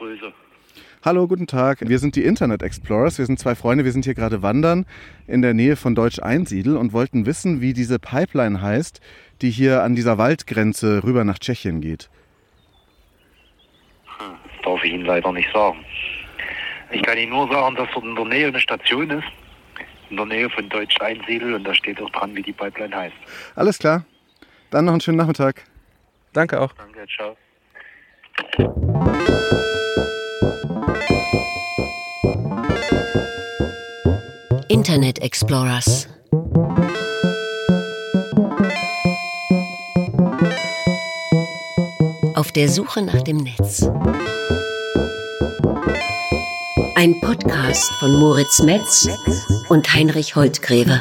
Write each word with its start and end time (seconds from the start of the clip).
Grüße. 0.00 0.32
Hallo, 1.04 1.28
guten 1.28 1.46
Tag. 1.46 1.78
Wir 1.86 1.98
sind 1.98 2.16
die 2.16 2.24
Internet 2.24 2.62
Explorers. 2.62 3.18
Wir 3.18 3.26
sind 3.26 3.38
zwei 3.38 3.54
Freunde. 3.54 3.84
Wir 3.84 3.92
sind 3.92 4.06
hier 4.06 4.14
gerade 4.14 4.40
wandern 4.42 4.86
in 5.26 5.42
der 5.42 5.52
Nähe 5.52 5.76
von 5.76 5.94
Deutsch 5.94 6.18
Einsiedel 6.20 6.76
und 6.78 6.94
wollten 6.94 7.26
wissen, 7.26 7.60
wie 7.60 7.74
diese 7.74 7.98
Pipeline 7.98 8.62
heißt, 8.62 9.00
die 9.42 9.50
hier 9.50 9.82
an 9.82 9.94
dieser 9.94 10.16
Waldgrenze 10.16 11.04
rüber 11.04 11.24
nach 11.24 11.38
Tschechien 11.38 11.82
geht. 11.82 12.08
Hm, 14.18 14.34
Das 14.56 14.64
darf 14.64 14.82
ich 14.84 14.92
Ihnen 14.92 15.04
leider 15.04 15.32
nicht 15.32 15.52
sagen. 15.52 15.84
Ich 16.92 17.02
kann 17.02 17.18
Ihnen 17.18 17.32
nur 17.32 17.50
sagen, 17.52 17.76
dass 17.76 17.88
dort 17.92 18.04
in 18.06 18.14
der 18.14 18.24
Nähe 18.24 18.48
eine 18.48 18.60
Station 18.60 19.10
ist, 19.10 19.24
in 20.08 20.16
der 20.16 20.26
Nähe 20.26 20.48
von 20.48 20.66
Deutsch 20.70 20.98
Einsiedel 21.00 21.54
und 21.54 21.64
da 21.64 21.74
steht 21.74 22.00
auch 22.00 22.10
dran, 22.10 22.34
wie 22.34 22.42
die 22.42 22.52
Pipeline 22.52 22.96
heißt. 22.96 23.16
Alles 23.54 23.78
klar. 23.78 24.06
Dann 24.70 24.86
noch 24.86 24.92
einen 24.92 25.00
schönen 25.02 25.18
Nachmittag. 25.18 25.64
Danke 26.32 26.58
auch. 26.58 26.72
Danke, 26.72 27.06
ciao. 27.16 27.36
Internet 34.70 35.18
Explorers. 35.20 36.06
Auf 42.36 42.52
der 42.52 42.68
Suche 42.68 43.02
nach 43.02 43.20
dem 43.22 43.38
Netz. 43.38 43.90
Ein 46.94 47.20
Podcast 47.20 47.90
von 47.98 48.14
Moritz 48.14 48.62
Metz 48.62 49.08
und 49.70 49.92
Heinrich 49.92 50.36
Holtgräve. 50.36 51.00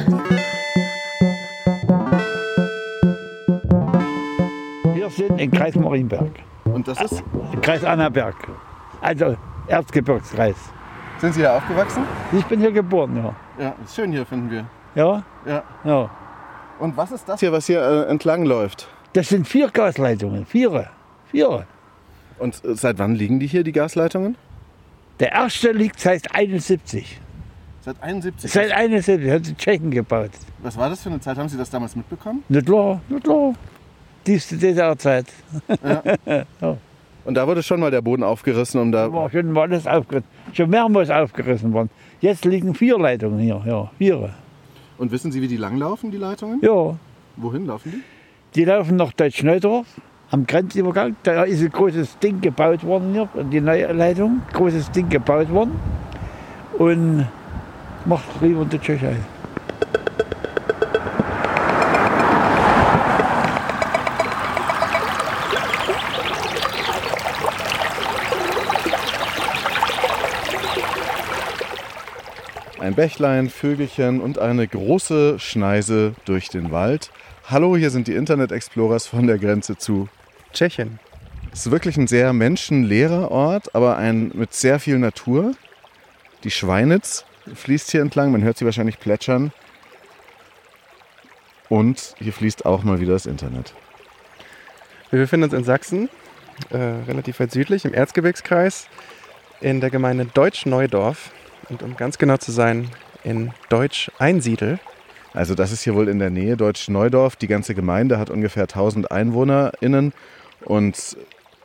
Wir 4.95 5.11
sind 5.11 5.39
im 5.39 5.51
Kreis 5.51 5.75
Marienberg, 5.75 6.31
Und 6.65 6.87
das 6.87 6.99
ist? 7.03 7.23
Kreis 7.61 7.83
Annaberg, 7.83 8.35
also 8.99 9.37
Erzgebirgskreis. 9.67 10.55
Sind 11.19 11.35
Sie 11.35 11.41
hier 11.41 11.53
aufgewachsen? 11.53 12.01
Ich 12.31 12.45
bin 12.45 12.61
hier 12.61 12.71
geboren, 12.71 13.15
ja. 13.15 13.35
Ja, 13.59 13.75
ist 13.83 13.95
schön 13.95 14.11
hier, 14.11 14.25
finden 14.25 14.49
wir. 14.49 14.65
Ja, 14.95 15.23
Ja. 15.45 15.63
ja. 15.83 16.09
Und 16.79 16.95
was 16.95 17.11
ist 17.11 17.27
das 17.27 17.39
hier, 17.41 17.51
was 17.51 17.65
hier 17.67 17.81
äh, 17.81 18.09
entlang 18.09 18.45
läuft? 18.45 18.87
Das 19.13 19.27
sind 19.29 19.47
vier 19.47 19.69
Gasleitungen, 19.69 20.45
vier, 20.45 20.89
vier. 21.29 21.65
Und 22.37 22.63
äh, 22.63 22.73
seit 22.75 22.97
wann 22.99 23.15
liegen 23.15 23.39
die 23.39 23.47
hier, 23.47 23.63
die 23.63 23.73
Gasleitungen? 23.73 24.37
Der 25.19 25.33
erste 25.33 25.71
liegt 25.73 25.99
seit 25.99 26.33
71. 26.33 27.19
Seit 27.81 28.01
71. 28.01 28.51
Seit 28.51 28.71
71 28.71 29.29
hat 29.31 29.45
die 29.47 29.55
Tschechen 29.55 29.91
gebaut. 29.91 30.31
Was 30.59 30.77
war 30.77 30.89
das 30.89 31.01
für 31.03 31.09
eine 31.09 31.19
Zeit? 31.19 31.37
Haben 31.37 31.49
Sie 31.49 31.57
das 31.57 31.69
damals 31.69 31.95
mitbekommen? 31.97 32.43
Nicht 32.47 32.65
klar, 32.65 33.01
nicht 33.09 33.23
klar. 33.25 33.53
Die 34.25 34.33
ist 34.35 34.51
die 34.51 34.57
DDR-Zeit. 34.57 35.25
Und 37.25 37.33
da 37.35 37.45
wurde 37.45 37.61
schon 37.61 37.79
mal 37.79 37.91
der 37.91 38.01
Boden 38.01 38.23
aufgerissen, 38.23 38.79
um 38.79 38.91
da. 38.91 39.11
War 39.11 39.29
schon 39.29 39.51
mal 39.51 39.61
alles 39.63 39.85
aufgerissen. 39.85 40.29
Schon 40.53 40.69
mehrmals 40.69 41.09
aufgerissen 41.09 41.73
worden. 41.73 41.89
Jetzt 42.21 42.45
liegen 42.45 42.75
vier 42.75 42.99
Leitungen 42.99 43.39
hier, 43.39 43.61
ja, 43.65 43.91
vier. 43.97 44.29
Und 44.97 45.11
wissen 45.11 45.31
Sie, 45.31 45.41
wie 45.41 45.47
die 45.47 45.57
langlaufen, 45.57 46.11
die 46.11 46.17
Leitungen? 46.17 46.59
Ja, 46.61 46.95
Wohin 47.41 47.65
laufen 47.65 47.91
die? 47.91 48.59
Die 48.59 48.65
laufen 48.65 48.97
nach 48.97 49.13
Deutsch-Neudorf 49.13 49.87
am 50.29 50.45
Grenzübergang. 50.45 51.15
Da 51.23 51.43
ist 51.43 51.61
ein 51.61 51.69
großes 51.69 52.19
Ding 52.19 52.41
gebaut 52.41 52.83
worden 52.83 53.13
hier, 53.13 53.29
die 53.49 53.61
neue 53.61 53.93
Leitung. 53.93 54.41
Großes 54.51 54.91
Ding 54.91 55.07
gebaut 55.07 55.49
worden. 55.49 55.79
Und 56.77 57.27
macht 58.05 58.25
rüber 58.41 58.63
in 58.63 58.69
die 58.69 58.79
Tschechei. 58.79 59.15
Bächlein, 72.99 73.49
Vögelchen 73.49 74.19
und 74.19 74.39
eine 74.39 74.67
große 74.67 75.39
Schneise 75.39 76.15
durch 76.25 76.49
den 76.49 76.73
Wald. 76.73 77.11
Hallo, 77.45 77.77
hier 77.77 77.91
sind 77.91 78.09
die 78.09 78.13
Internet 78.13 78.51
Explorers 78.51 79.07
von 79.07 79.25
der 79.25 79.37
Grenze 79.37 79.77
zu. 79.77 80.09
Tschechien. 80.51 80.99
Es 81.53 81.65
ist 81.65 81.71
wirklich 81.71 81.95
ein 81.95 82.07
sehr 82.07 82.33
menschenleerer 82.33 83.31
Ort, 83.31 83.73
aber 83.73 83.95
ein 83.95 84.33
mit 84.33 84.53
sehr 84.53 84.81
viel 84.81 84.99
Natur. 84.99 85.53
Die 86.43 86.51
Schweinitz 86.51 87.23
fließt 87.55 87.89
hier 87.89 88.01
entlang, 88.01 88.33
man 88.33 88.43
hört 88.43 88.57
sie 88.57 88.65
wahrscheinlich 88.65 88.99
plätschern. 88.99 89.53
Und 91.69 92.15
hier 92.19 92.33
fließt 92.33 92.65
auch 92.65 92.83
mal 92.83 92.99
wieder 92.99 93.13
das 93.13 93.27
Internet. 93.27 93.73
Wir 95.09 95.21
befinden 95.21 95.45
uns 95.45 95.53
in 95.53 95.63
Sachsen, 95.63 96.09
äh, 96.69 96.75
relativ 97.07 97.39
weit 97.39 97.53
südlich, 97.53 97.85
im 97.85 97.93
Erzgebirgskreis, 97.93 98.89
in 99.61 99.79
der 99.79 99.89
Gemeinde 99.89 100.25
Deutsch-Neudorf. 100.25 101.31
Und 101.69 101.83
um 101.83 101.95
ganz 101.95 102.17
genau 102.17 102.37
zu 102.37 102.51
sein, 102.51 102.89
in 103.23 103.51
Deutsch-Einsiedel. 103.69 104.79
Also 105.33 105.53
das 105.55 105.71
ist 105.71 105.83
hier 105.83 105.95
wohl 105.95 106.07
in 106.07 106.19
der 106.19 106.29
Nähe 106.29 106.57
Deutsch-Neudorf. 106.57 107.35
Die 107.35 107.47
ganze 107.47 107.75
Gemeinde 107.75 108.17
hat 108.17 108.29
ungefähr 108.29 108.63
1000 108.63 109.11
EinwohnerInnen 109.11 110.13
und 110.65 111.17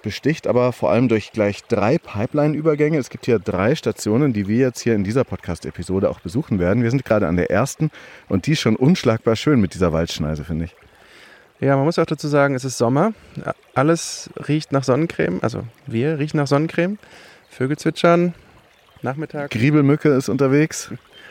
besticht 0.03 0.47
aber 0.47 0.73
vor 0.73 0.91
allem 0.91 1.09
durch 1.09 1.33
gleich 1.33 1.65
drei 1.65 1.97
Pipeline-Übergänge. 1.97 2.99
Es 2.99 3.09
gibt 3.09 3.25
hier 3.25 3.39
drei 3.39 3.75
Stationen, 3.75 4.35
die 4.35 4.47
wir 4.47 4.59
jetzt 4.59 4.81
hier 4.81 4.95
in 4.95 5.03
dieser 5.03 5.25
Podcast-Episode 5.25 6.11
auch 6.11 6.21
besuchen 6.21 6.59
werden. 6.59 6.83
Wir 6.83 6.91
sind 6.91 7.07
gerade 7.07 7.27
an 7.27 7.37
der 7.37 7.51
ersten 7.51 7.91
und 8.29 8.47
die 8.47 8.53
ist 8.53 8.61
schon 8.61 8.77
unschlagbar 8.77 9.35
schön 9.35 9.61
mit 9.61 9.73
dieser 9.73 9.95
Waldschneise, 9.95 10.45
finde 10.45 10.67
ich. 10.67 10.77
Ja, 11.61 11.77
man 11.77 11.87
muss 11.87 11.99
auch 11.99 12.05
dazu 12.05 12.29
sagen, 12.29 12.55
es 12.55 12.65
ist 12.65 12.77
Sommer. 12.77 13.15
Alles 13.75 14.29
riecht 14.47 14.73
nach 14.73 14.85
Sonnencreme. 14.85 15.39
Also 15.41 15.63
wir 15.87 16.19
riechen 16.19 16.37
nach 16.37 16.47
Sonnencreme. 16.47 16.99
Vögel 17.49 17.79
zwitschern. 17.79 18.35
Nachmittag. 19.05 19.51
Griebelmücke 19.51 20.09
ist 20.09 20.29
unterwegs. 20.29 20.91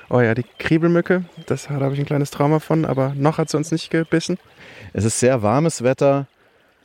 Oh 0.10 0.22
ja, 0.22 0.36
die 0.36 0.46
Kriebelmücke. 0.60 1.26
Das, 1.48 1.68
da 1.68 1.80
habe 1.80 1.94
ich 1.94 2.00
ein 2.00 2.06
kleines 2.06 2.30
Trauma 2.30 2.60
von, 2.60 2.86
aber 2.86 3.14
noch 3.16 3.40
hat 3.40 3.50
sie 3.50 3.58
uns 3.58 3.72
nicht 3.72 3.90
gebissen. 3.90 4.38
Es 4.94 5.06
ist 5.06 5.20
sehr 5.20 5.42
warmes 5.42 5.84
Wetter 5.84 6.28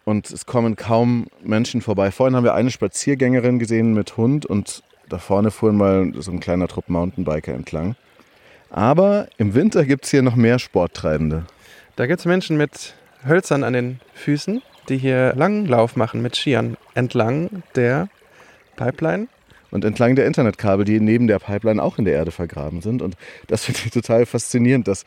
und 0.05 0.31
es 0.31 0.47
kommen 0.47 0.77
kaum 0.77 1.27
Menschen 1.45 1.83
vorbei. 1.83 2.11
Vorhin 2.11 2.35
haben 2.35 2.45
wir 2.45 2.55
eine 2.55 2.71
Spaziergängerin 2.71 3.59
gesehen 3.59 3.93
mit 3.93 4.17
Hund 4.17 4.47
und 4.47 4.83
da 5.11 5.19
vorne 5.19 5.51
fuhren 5.51 5.77
mal 5.77 6.13
so 6.17 6.33
ein 6.33 6.41
kleiner 6.41 6.69
Trupp 6.69 6.89
Mountainbiker 6.89 7.53
entlang. 7.53 7.95
Aber 8.71 9.29
im 9.37 9.55
Winter 9.55 9.85
gibt 9.85 10.07
es 10.07 10.11
hier 10.11 10.23
noch 10.23 10.37
mehr 10.37 10.59
Sporttreibende. 10.59 11.45
Da 11.97 12.07
gibt 12.07 12.21
es 12.21 12.27
Menschen 12.27 12.57
mit 12.57 12.95
Hölzern 13.27 13.63
an 13.63 13.75
den 13.75 14.01
Füßen, 14.15 14.63
die 14.89 14.97
hier 14.97 15.35
Langlauf 15.35 15.97
machen 15.97 16.23
mit 16.23 16.35
Skiern 16.37 16.79
entlang 16.95 17.63
der 17.75 18.09
Pipeline. 18.77 19.29
Und 19.71 19.85
entlang 19.85 20.17
der 20.17 20.27
Internetkabel, 20.27 20.85
die 20.85 20.99
neben 20.99 21.27
der 21.27 21.39
Pipeline 21.39 21.83
auch 21.83 21.99
in 21.99 22.05
der 22.05 22.15
Erde 22.15 22.31
vergraben 22.31 22.81
sind. 22.81 23.03
Und 23.03 23.17
das 23.49 23.65
finde 23.65 23.81
ich 23.85 23.91
total 23.91 24.25
faszinierend, 24.25 24.89
dass 24.89 25.05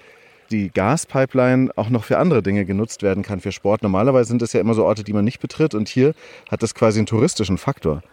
die 0.51 0.69
Gaspipeline 0.69 1.71
auch 1.75 1.89
noch 1.89 2.03
für 2.03 2.17
andere 2.17 2.43
Dinge 2.43 2.65
genutzt 2.65 3.01
werden 3.01 3.23
kann, 3.23 3.39
für 3.39 3.51
Sport. 3.51 3.81
Normalerweise 3.81 4.27
sind 4.27 4.41
es 4.41 4.53
ja 4.53 4.59
immer 4.59 4.73
so 4.73 4.85
Orte, 4.85 5.03
die 5.03 5.13
man 5.13 5.25
nicht 5.25 5.39
betritt. 5.39 5.73
Und 5.73 5.89
hier 5.89 6.13
hat 6.49 6.61
das 6.61 6.75
quasi 6.75 6.99
einen 6.99 7.07
touristischen 7.07 7.57
Faktor. 7.57 8.03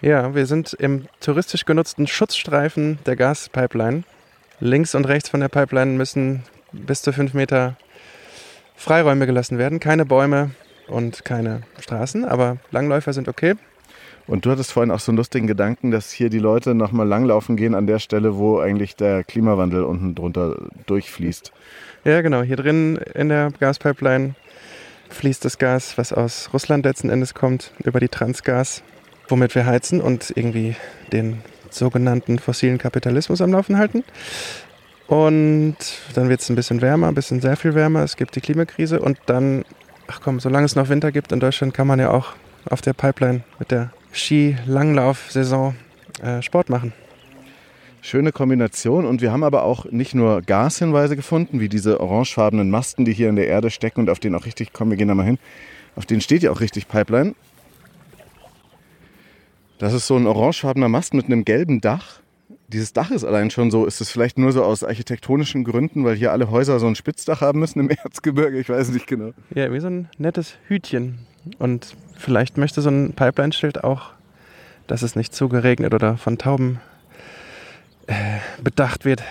Ja, 0.00 0.34
wir 0.34 0.46
sind 0.46 0.74
im 0.74 1.06
touristisch 1.20 1.64
genutzten 1.64 2.06
Schutzstreifen 2.06 2.98
der 3.06 3.16
Gaspipeline. 3.16 4.04
Links 4.60 4.94
und 4.94 5.06
rechts 5.06 5.28
von 5.28 5.40
der 5.40 5.48
Pipeline 5.48 5.92
müssen 5.92 6.42
bis 6.72 7.02
zu 7.02 7.12
fünf 7.12 7.34
Meter 7.34 7.76
Freiräume 8.76 9.26
gelassen 9.26 9.58
werden. 9.58 9.80
Keine 9.80 10.04
Bäume 10.04 10.50
und 10.86 11.24
keine 11.24 11.62
Straßen, 11.80 12.24
aber 12.24 12.58
Langläufer 12.70 13.12
sind 13.12 13.28
okay. 13.28 13.54
Und 14.26 14.44
du 14.44 14.50
hattest 14.50 14.72
vorhin 14.72 14.90
auch 14.90 14.98
so 14.98 15.12
einen 15.12 15.18
lustigen 15.18 15.46
Gedanken, 15.46 15.90
dass 15.90 16.10
hier 16.10 16.30
die 16.30 16.40
Leute 16.40 16.74
nochmal 16.74 17.06
langlaufen 17.06 17.56
gehen 17.56 17.74
an 17.74 17.86
der 17.86 18.00
Stelle, 18.00 18.36
wo 18.36 18.58
eigentlich 18.58 18.96
der 18.96 19.22
Klimawandel 19.22 19.84
unten 19.84 20.14
drunter 20.14 20.56
durchfließt. 20.86 21.52
Ja, 22.04 22.20
genau. 22.22 22.42
Hier 22.42 22.56
drin 22.56 22.98
in 23.14 23.28
der 23.28 23.52
Gaspipeline 23.60 24.34
fließt 25.10 25.44
das 25.44 25.58
Gas, 25.58 25.96
was 25.96 26.12
aus 26.12 26.50
Russland 26.52 26.84
letzten 26.84 27.10
Endes 27.10 27.34
kommt, 27.34 27.72
über 27.84 28.00
die 28.00 28.08
Transgas, 28.08 28.82
womit 29.28 29.54
wir 29.54 29.66
heizen 29.66 30.00
und 30.00 30.32
irgendwie 30.34 30.74
den 31.12 31.42
sogenannten 31.70 32.38
fossilen 32.38 32.78
Kapitalismus 32.78 33.40
am 33.40 33.52
Laufen 33.52 33.78
halten. 33.78 34.02
Und 35.06 35.76
dann 36.14 36.28
wird 36.28 36.40
es 36.40 36.50
ein 36.50 36.56
bisschen 36.56 36.80
wärmer, 36.80 37.06
ein 37.06 37.14
bisschen 37.14 37.40
sehr 37.40 37.56
viel 37.56 37.74
wärmer. 37.74 38.02
Es 38.02 38.16
gibt 38.16 38.34
die 38.34 38.40
Klimakrise 38.40 39.00
und 39.00 39.18
dann, 39.26 39.64
ach 40.08 40.20
komm, 40.20 40.40
solange 40.40 40.64
es 40.64 40.74
noch 40.74 40.88
Winter 40.88 41.12
gibt 41.12 41.30
in 41.30 41.38
Deutschland, 41.38 41.74
kann 41.74 41.86
man 41.86 42.00
ja 42.00 42.10
auch 42.10 42.32
auf 42.68 42.80
der 42.80 42.92
Pipeline 42.92 43.42
mit 43.60 43.70
der 43.70 43.92
Ski-Langlauf-Saison 44.16 45.76
äh, 46.22 46.42
Sport 46.42 46.70
machen. 46.70 46.92
Schöne 48.00 48.32
Kombination. 48.32 49.04
Und 49.04 49.20
wir 49.20 49.32
haben 49.32 49.42
aber 49.42 49.64
auch 49.64 49.86
nicht 49.86 50.14
nur 50.14 50.42
Gashinweise 50.42 51.16
gefunden, 51.16 51.60
wie 51.60 51.68
diese 51.68 52.00
orangefarbenen 52.00 52.70
Masten, 52.70 53.04
die 53.04 53.12
hier 53.12 53.28
in 53.28 53.36
der 53.36 53.48
Erde 53.48 53.70
stecken 53.70 54.00
und 54.00 54.10
auf 54.10 54.18
denen 54.18 54.34
auch 54.34 54.46
richtig, 54.46 54.72
komm, 54.72 54.90
wir 54.90 54.96
gehen 54.96 55.08
da 55.08 55.14
mal 55.14 55.26
hin, 55.26 55.38
auf 55.96 56.06
denen 56.06 56.20
steht 56.20 56.42
ja 56.42 56.50
auch 56.50 56.60
richtig 56.60 56.88
Pipeline. 56.88 57.34
Das 59.78 59.92
ist 59.92 60.06
so 60.06 60.16
ein 60.16 60.26
orangefarbener 60.26 60.88
Mast 60.88 61.14
mit 61.14 61.26
einem 61.26 61.44
gelben 61.44 61.80
Dach. 61.80 62.20
Dieses 62.68 62.92
Dach 62.92 63.10
ist 63.10 63.24
allein 63.24 63.50
schon 63.50 63.70
so, 63.70 63.86
ist 63.86 64.00
es 64.00 64.10
vielleicht 64.10 64.38
nur 64.38 64.52
so 64.52 64.64
aus 64.64 64.82
architektonischen 64.82 65.64
Gründen, 65.64 66.04
weil 66.04 66.16
hier 66.16 66.32
alle 66.32 66.50
Häuser 66.50 66.80
so 66.80 66.86
ein 66.86 66.96
Spitzdach 66.96 67.40
haben 67.40 67.60
müssen 67.60 67.80
im 67.80 67.90
Erzgebirge, 68.04 68.58
ich 68.58 68.68
weiß 68.68 68.90
nicht 68.90 69.06
genau. 69.06 69.32
Ja, 69.54 69.72
wie 69.72 69.80
so 69.80 69.86
ein 69.86 70.08
nettes 70.18 70.56
Hütchen. 70.66 71.20
Und 71.58 71.96
vielleicht 72.16 72.58
möchte 72.58 72.82
so 72.82 72.90
ein 72.90 73.12
Pipeline-Schild 73.12 73.84
auch 73.84 74.16
dass 74.86 75.02
es 75.02 75.16
nicht 75.16 75.34
zu 75.34 75.48
geregnet 75.48 75.94
oder 75.94 76.16
von 76.16 76.38
Tauben 76.38 76.80
äh, 78.06 78.14
bedacht 78.62 79.04
wird. 79.04 79.22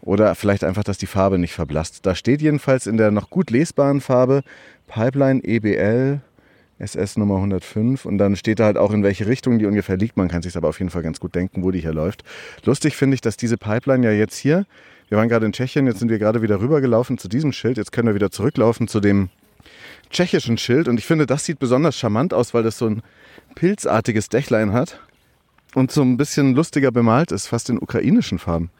Oder 0.00 0.34
vielleicht 0.34 0.64
einfach, 0.64 0.84
dass 0.84 0.98
die 0.98 1.06
Farbe 1.06 1.38
nicht 1.38 1.54
verblasst. 1.54 2.04
Da 2.04 2.14
steht 2.14 2.42
jedenfalls 2.42 2.86
in 2.86 2.98
der 2.98 3.10
noch 3.10 3.30
gut 3.30 3.50
lesbaren 3.50 4.02
Farbe 4.02 4.42
Pipeline 4.86 5.42
EBL 5.42 6.20
SS 6.78 7.16
Nummer 7.16 7.36
105 7.36 8.04
und 8.04 8.18
dann 8.18 8.36
steht 8.36 8.58
da 8.58 8.64
halt 8.64 8.76
auch, 8.76 8.92
in 8.92 9.02
welche 9.02 9.26
Richtung 9.26 9.58
die 9.58 9.66
ungefähr 9.66 9.96
liegt. 9.96 10.16
Man 10.16 10.28
kann 10.28 10.42
sich 10.42 10.56
aber 10.56 10.68
auf 10.68 10.78
jeden 10.78 10.90
Fall 10.90 11.02
ganz 11.02 11.20
gut 11.20 11.34
denken, 11.34 11.62
wo 11.62 11.70
die 11.70 11.80
hier 11.80 11.92
läuft. 11.92 12.24
Lustig 12.64 12.96
finde 12.96 13.14
ich, 13.14 13.20
dass 13.20 13.36
diese 13.36 13.56
Pipeline 13.56 14.06
ja 14.06 14.12
jetzt 14.12 14.36
hier, 14.36 14.66
wir 15.08 15.18
waren 15.18 15.28
gerade 15.28 15.46
in 15.46 15.52
Tschechien, 15.52 15.86
jetzt 15.86 15.98
sind 15.98 16.08
wir 16.08 16.18
gerade 16.18 16.42
wieder 16.42 16.60
rübergelaufen 16.60 17.18
zu 17.18 17.28
diesem 17.28 17.52
Schild, 17.52 17.76
jetzt 17.76 17.92
können 17.92 18.08
wir 18.08 18.14
wieder 18.14 18.30
zurücklaufen 18.30 18.88
zu 18.88 19.00
dem 19.00 19.28
tschechischen 20.10 20.58
Schild 20.58 20.88
und 20.88 20.98
ich 20.98 21.06
finde, 21.06 21.26
das 21.26 21.44
sieht 21.44 21.58
besonders 21.58 21.96
charmant 21.96 22.34
aus, 22.34 22.54
weil 22.54 22.62
das 22.62 22.78
so 22.78 22.86
ein 22.86 23.02
pilzartiges 23.54 24.28
Dächlein 24.28 24.72
hat 24.72 25.00
und 25.74 25.90
so 25.90 26.02
ein 26.02 26.16
bisschen 26.16 26.54
lustiger 26.54 26.90
bemalt 26.92 27.32
ist, 27.32 27.46
fast 27.46 27.70
in 27.70 27.78
ukrainischen 27.78 28.38
Farben. 28.38 28.70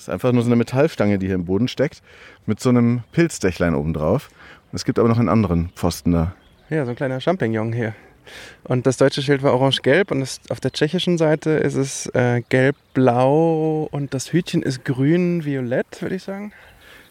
Das 0.00 0.08
ist 0.08 0.14
einfach 0.14 0.32
nur 0.32 0.42
so 0.42 0.48
eine 0.48 0.56
Metallstange, 0.56 1.18
die 1.18 1.26
hier 1.26 1.34
im 1.34 1.44
Boden 1.44 1.68
steckt, 1.68 2.00
mit 2.46 2.58
so 2.58 2.70
einem 2.70 3.02
Pilzdächlein 3.12 3.74
obendrauf. 3.74 4.30
Es 4.72 4.86
gibt 4.86 4.98
aber 4.98 5.10
noch 5.10 5.18
einen 5.18 5.28
anderen 5.28 5.68
Pfosten 5.76 6.12
da. 6.12 6.34
Ja, 6.70 6.86
so 6.86 6.92
ein 6.92 6.96
kleiner 6.96 7.20
Champignon 7.20 7.70
hier. 7.70 7.94
Und 8.64 8.86
das 8.86 8.96
deutsche 8.96 9.20
Schild 9.20 9.42
war 9.42 9.52
orange-gelb 9.52 10.10
und 10.10 10.20
das, 10.20 10.40
auf 10.48 10.58
der 10.58 10.72
tschechischen 10.72 11.18
Seite 11.18 11.50
ist 11.50 11.74
es 11.74 12.06
äh, 12.14 12.40
gelb-blau 12.48 13.90
und 13.90 14.14
das 14.14 14.32
Hütchen 14.32 14.62
ist 14.62 14.86
grün-violett, 14.86 16.00
würde 16.00 16.14
ich 16.14 16.22
sagen. 16.22 16.54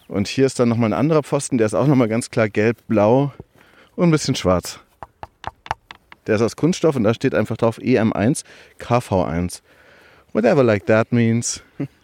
Und 0.07 0.27
hier 0.27 0.47
ist 0.47 0.59
dann 0.59 0.69
nochmal 0.69 0.89
ein 0.89 0.99
anderer 0.99 1.21
Pfosten, 1.21 1.59
der 1.59 1.67
ist 1.67 1.75
auch 1.75 1.85
nochmal 1.85 2.07
ganz 2.07 2.31
klar 2.31 2.49
gelb-blau 2.49 3.31
und 3.97 4.09
ein 4.09 4.11
bisschen 4.11 4.33
schwarz. 4.33 4.79
Der 6.25 6.37
ist 6.37 6.41
aus 6.41 6.55
Kunststoff 6.55 6.95
und 6.95 7.03
da 7.03 7.13
steht 7.13 7.35
einfach 7.35 7.57
drauf 7.57 7.77
EM1 7.77 8.45
KV1. 8.79 9.61
Whatever 10.33 10.63
like 10.63 10.87
that 10.87 11.11
means. 11.11 11.61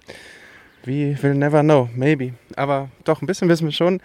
We 0.85 1.17
will 1.21 1.33
never 1.33 1.61
know, 1.61 1.89
maybe. 1.95 2.33
Aber 2.55 2.89
doch, 3.03 3.21
ein 3.21 3.25
bisschen 3.25 3.49
wissen 3.49 3.65
wir 3.65 3.71
schon. 3.71 4.01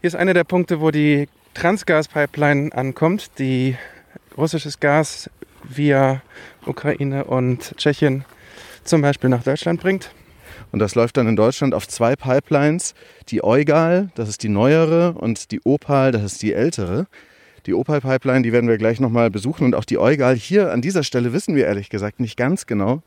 Hier 0.00 0.08
ist 0.08 0.16
einer 0.16 0.32
der 0.32 0.44
Punkte, 0.44 0.80
wo 0.80 0.90
die 0.90 1.28
Transgaspipeline 1.52 2.72
ankommt, 2.72 3.38
die 3.38 3.76
russisches 4.36 4.80
Gas 4.80 5.30
via 5.62 6.22
Ukraine 6.64 7.24
und 7.24 7.76
Tschechien 7.76 8.24
zum 8.82 9.02
Beispiel 9.02 9.28
nach 9.28 9.42
Deutschland 9.42 9.80
bringt. 9.80 10.10
Und 10.72 10.78
das 10.78 10.94
läuft 10.94 11.18
dann 11.18 11.28
in 11.28 11.36
Deutschland 11.36 11.74
auf 11.74 11.86
zwei 11.86 12.16
Pipelines. 12.16 12.94
Die 13.28 13.44
Eugal, 13.44 14.10
das 14.14 14.30
ist 14.30 14.42
die 14.42 14.48
neuere, 14.48 15.12
und 15.12 15.50
die 15.50 15.60
Opal, 15.64 16.12
das 16.12 16.22
ist 16.22 16.42
die 16.42 16.54
ältere. 16.54 17.06
Die 17.66 17.74
Opal-Pipeline, 17.74 18.42
die 18.42 18.52
werden 18.52 18.68
wir 18.68 18.78
gleich 18.78 18.98
nochmal 18.98 19.30
besuchen. 19.30 19.66
Und 19.66 19.74
auch 19.74 19.84
die 19.84 19.98
Eugal 19.98 20.34
hier 20.34 20.72
an 20.72 20.80
dieser 20.80 21.04
Stelle 21.04 21.32
wissen 21.32 21.54
wir 21.54 21.66
ehrlich 21.66 21.90
gesagt 21.90 22.18
nicht 22.18 22.36
ganz 22.36 22.66
genau, 22.66 23.02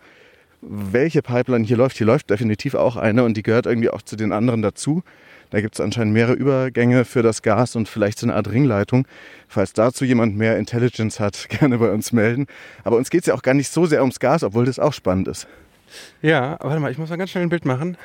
welche 0.68 1.22
Pipeline 1.22 1.66
hier 1.66 1.78
läuft. 1.78 1.98
Hier 1.98 2.08
läuft 2.08 2.30
definitiv 2.30 2.76
auch 2.76 2.96
eine 2.96 3.24
und 3.24 3.38
die 3.38 3.44
gehört 3.44 3.66
irgendwie 3.66 3.90
auch 3.90 4.02
zu 4.02 4.16
den 4.16 4.32
anderen 4.32 4.62
dazu. 4.62 5.04
Da 5.52 5.62
gibt 5.62 5.76
es 5.76 5.82
anscheinend 5.82 6.14
mehrere 6.14 6.34
Übergänge 6.34 7.06
für 7.06 7.22
das 7.22 7.42
Gas 7.42 7.76
und 7.76 7.88
vielleicht 7.88 8.20
so 8.20 8.26
eine 8.26 8.36
Art 8.36 8.52
Ringleitung. 8.52 9.08
Falls 9.48 9.74
dazu 9.74 10.04
jemand 10.04 10.36
mehr 10.36 10.58
Intelligence 10.58 11.20
hat, 11.20 11.48
gerne 11.50 11.78
bei 11.78 11.92
uns 11.92 12.12
melden. 12.12 12.48
Aber 12.84 12.98
uns 12.98 13.10
geht 13.10 13.22
es 13.22 13.28
ja 13.28 13.36
auch 13.36 13.44
gar 13.44 13.54
nicht 13.54 13.72
so 13.72 13.86
sehr 13.86 14.02
ums 14.02 14.20
Gas, 14.20 14.44
obwohl 14.44 14.66
das 14.66 14.80
auch 14.80 14.94
spannend 14.94 15.28
ist. 15.28 15.48
Ja, 16.22 16.58
warte 16.62 16.80
mal, 16.80 16.92
ich 16.92 16.98
muss 16.98 17.10
mal 17.10 17.18
ganz 17.18 17.30
schnell 17.30 17.44
ein 17.44 17.50
Bild 17.50 17.66
machen. 17.66 17.98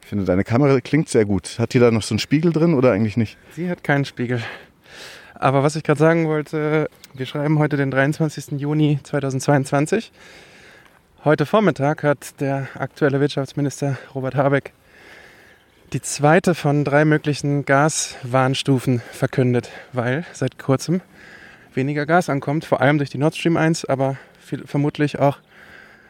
Ich 0.00 0.08
finde, 0.08 0.24
deine 0.24 0.44
Kamera 0.44 0.80
klingt 0.80 1.08
sehr 1.08 1.24
gut. 1.24 1.58
Hat 1.58 1.74
die 1.74 1.80
da 1.80 1.90
noch 1.90 2.02
so 2.02 2.14
einen 2.14 2.20
Spiegel 2.20 2.52
drin 2.52 2.74
oder 2.74 2.92
eigentlich 2.92 3.16
nicht? 3.16 3.36
Sie 3.50 3.68
hat 3.68 3.82
keinen 3.82 4.04
Spiegel. 4.04 4.40
Aber 5.38 5.62
was 5.62 5.76
ich 5.76 5.82
gerade 5.82 5.98
sagen 5.98 6.28
wollte, 6.28 6.88
wir 7.14 7.26
schreiben 7.26 7.58
heute 7.58 7.76
den 7.76 7.90
23. 7.90 8.58
Juni 8.58 8.98
2022. 9.02 10.10
Heute 11.24 11.44
Vormittag 11.44 12.02
hat 12.02 12.40
der 12.40 12.68
aktuelle 12.74 13.20
Wirtschaftsminister 13.20 13.98
Robert 14.14 14.34
Habeck 14.34 14.72
die 15.92 16.00
zweite 16.00 16.54
von 16.54 16.84
drei 16.84 17.04
möglichen 17.04 17.64
Gaswarnstufen 17.64 19.02
verkündet, 19.12 19.70
weil 19.92 20.24
seit 20.32 20.58
kurzem 20.58 21.00
weniger 21.74 22.06
Gas 22.06 22.30
ankommt, 22.30 22.64
vor 22.64 22.80
allem 22.80 22.98
durch 22.98 23.10
die 23.10 23.18
Nord 23.18 23.36
Stream 23.36 23.56
1, 23.56 23.84
aber 23.84 24.16
viel, 24.40 24.66
vermutlich 24.66 25.18
auch 25.18 25.38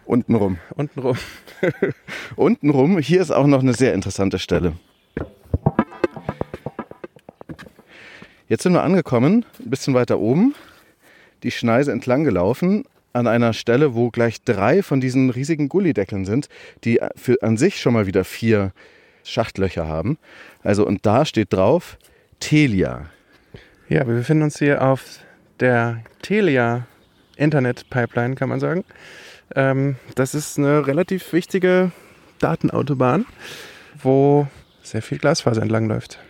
untenrum. 0.05 0.59
Untenrum. 0.75 1.17
untenrum, 2.37 2.99
hier 2.99 3.21
ist 3.21 3.33
auch 3.33 3.47
noch 3.47 3.61
eine 3.61 3.75
sehr 3.75 3.93
interessante 3.93 4.39
Stelle. 4.39 4.75
Jetzt 8.49 8.63
sind 8.63 8.75
wir 8.75 8.85
angekommen, 8.85 9.45
ein 9.59 9.71
bisschen 9.71 9.95
weiter 9.95 10.21
oben, 10.21 10.55
die 11.43 11.51
Schneise 11.51 11.91
entlang 11.91 12.23
gelaufen 12.23 12.85
an 13.13 13.27
einer 13.27 13.53
Stelle, 13.53 13.95
wo 13.95 14.11
gleich 14.11 14.43
drei 14.43 14.85
von 14.85 15.01
diesen 15.01 15.31
riesigen 15.31 15.69
Gullideckeln 15.69 16.25
sind, 16.25 16.49
die 16.85 17.01
für 17.17 17.43
an 17.43 17.57
sich 17.57 17.81
schon 17.81 17.95
mal 17.95 18.07
wieder 18.07 18.25
vier 18.25 18.73
Schachtlöcher 19.25 19.89
haben. 19.89 20.17
Also 20.63 20.87
und 20.87 21.07
da 21.07 21.25
steht 21.25 21.53
drauf 21.53 21.99
Telia. 22.39 23.07
Ja, 23.89 24.07
wir 24.07 24.15
befinden 24.15 24.45
uns 24.45 24.59
hier 24.59 24.81
auf 24.81 25.03
der 25.59 26.05
Telia 26.23 26.87
Internet 27.37 27.91
Pipeline, 27.91 28.37
kann 28.37 28.49
man 28.49 28.61
sagen. 28.61 28.85
Ähm, 29.57 29.97
das 30.15 30.37
ist 30.37 30.57
eine 30.57 30.87
relativ 30.87 31.33
wichtige 31.33 31.91
Datenautobahn, 32.39 33.27
wo 34.01 34.47
sehr 34.83 35.03
viel 35.03 35.19
Glasfaser 35.19 35.63
entlang 35.63 35.89
läuft. 35.89 36.21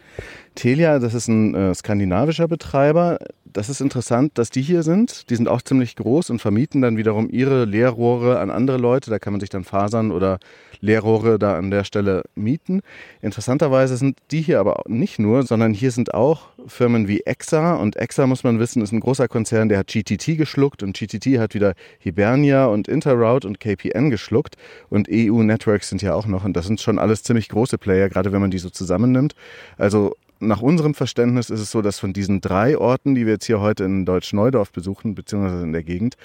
Telia, 0.57 0.99
das 0.99 1.15
ist 1.15 1.29
ein 1.29 1.55
äh, 1.55 1.75
skandinavischer 1.75 2.49
Betreiber. 2.49 3.19
Das 3.45 3.69
ist 3.69 3.81
interessant, 3.81 4.33
dass 4.35 4.51
die 4.51 4.61
hier 4.61 4.83
sind. 4.83 5.31
Die 5.31 5.37
sind 5.37 5.49
auch 5.49 5.63
ziemlich 5.63 5.97
groß 5.97 6.31
und 6.31 6.41
vermieten 6.41 6.83
dann 6.83 6.97
wiederum 6.97 7.31
ihre 7.31 7.65
Leerrohre 7.65 8.41
an 8.41 8.51
andere 8.51 8.77
Leute. 8.77 9.09
Da 9.11 9.19
kann 9.19 9.33
man 9.33 9.41
sich 9.41 9.49
dann 9.49 9.65
Fasern 9.65 10.11
oder 10.11 10.41
Leerrohre 10.81 11.39
da 11.39 11.57
an 11.57 11.71
der 11.71 11.85
Stelle 11.85 12.25
mieten. 12.35 12.81
Interessanterweise 13.23 13.97
sind 13.97 14.19
die 14.31 14.43
hier 14.43 14.61
aber 14.61 14.83
nicht 14.89 15.19
nur, 15.19 15.45
sondern 15.45 15.73
hier 15.73 15.91
sind 15.91 16.13
auch 16.13 16.49
Firmen 16.67 17.09
wie 17.09 17.23
EXA. 17.25 17.77
Und 17.77 17.97
EXA, 17.97 18.27
muss 18.27 18.45
man 18.45 18.59
wissen, 18.59 18.83
ist 18.83 18.93
ein 18.93 19.01
großer 19.01 19.29
Konzern, 19.29 19.69
der 19.69 19.79
hat 19.79 19.87
GTT 19.87 20.37
geschluckt 20.37 20.83
und 20.83 20.97
GTT 20.97 21.39
hat 21.39 21.55
wieder 21.55 21.75
Hibernia 21.99 22.67
und 22.67 22.89
Interroute 22.89 23.47
und 23.47 23.61
KPN 23.61 24.11
geschluckt. 24.11 24.57
Und 24.91 25.09
EU 25.11 25.43
Networks 25.43 25.89
sind 25.89 26.03
ja 26.03 26.15
auch 26.15 26.27
noch. 26.27 26.45
Und 26.45 26.55
das 26.57 26.67
sind 26.67 26.81
schon 26.81 26.99
alles 26.99 27.23
ziemlich 27.23 27.49
große 27.49 27.79
Player, 27.79 28.09
gerade 28.09 28.33
wenn 28.33 28.41
man 28.41 28.51
die 28.51 28.59
so 28.59 28.71
zusammennimmt. 28.71 29.35
Also 29.79 30.15
nach 30.39 30.61
unserem 30.61 30.95
Verständnis 30.95 31.51
ist 31.51 31.61
es 31.61 31.71
so, 31.71 31.83
dass 31.83 31.99
von 31.99 32.13
diesen 32.13 32.41
drei 32.41 32.77
Orten, 32.77 33.15
die 33.15 33.27
wir 33.27 33.35
jetzt 33.35 33.47
hier 33.47 33.61
heute 33.61 33.85
in 33.85 34.05
Deutsch-Neudorf 34.05 34.73
besuchen, 34.73 35.15
beziehungsweise 35.15 35.63
in 35.63 35.73
der 35.73 35.83
Gegend, 35.83 36.17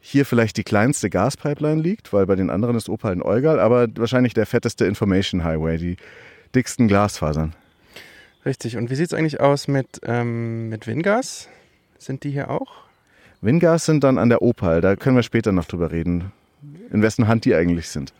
hier 0.00 0.26
vielleicht 0.26 0.58
die 0.58 0.64
kleinste 0.64 1.08
Gaspipeline 1.08 1.80
liegt, 1.80 2.12
weil 2.12 2.26
bei 2.26 2.34
den 2.34 2.50
anderen 2.50 2.76
ist 2.76 2.90
Opal 2.90 3.14
in 3.14 3.22
Eugal, 3.22 3.58
aber 3.58 3.88
wahrscheinlich 3.96 4.34
der 4.34 4.44
fetteste 4.44 4.84
Information 4.84 5.44
Highway, 5.44 5.78
die 5.78 5.96
dicksten 6.54 6.88
Glasfasern. 6.88 7.54
Richtig. 8.44 8.76
Und 8.76 8.90
wie 8.90 8.94
sieht 8.96 9.06
es 9.06 9.14
eigentlich 9.14 9.40
aus 9.40 9.66
mit, 9.66 10.00
ähm, 10.04 10.68
mit 10.68 10.86
Wingas? 10.86 11.48
Sind 11.98 12.24
die 12.24 12.30
hier 12.30 12.50
auch? 12.50 12.84
Wingas 13.40 13.86
sind 13.86 14.04
dann 14.04 14.18
an 14.18 14.28
der 14.28 14.42
Opal, 14.42 14.80
da 14.80 14.96
können 14.96 15.16
wir 15.16 15.22
später 15.22 15.52
noch 15.52 15.64
drüber 15.64 15.90
reden, 15.90 16.32
in 16.90 17.02
wessen 17.02 17.28
Hand 17.28 17.44
die 17.44 17.54
eigentlich 17.54 17.88
sind. 17.88 18.12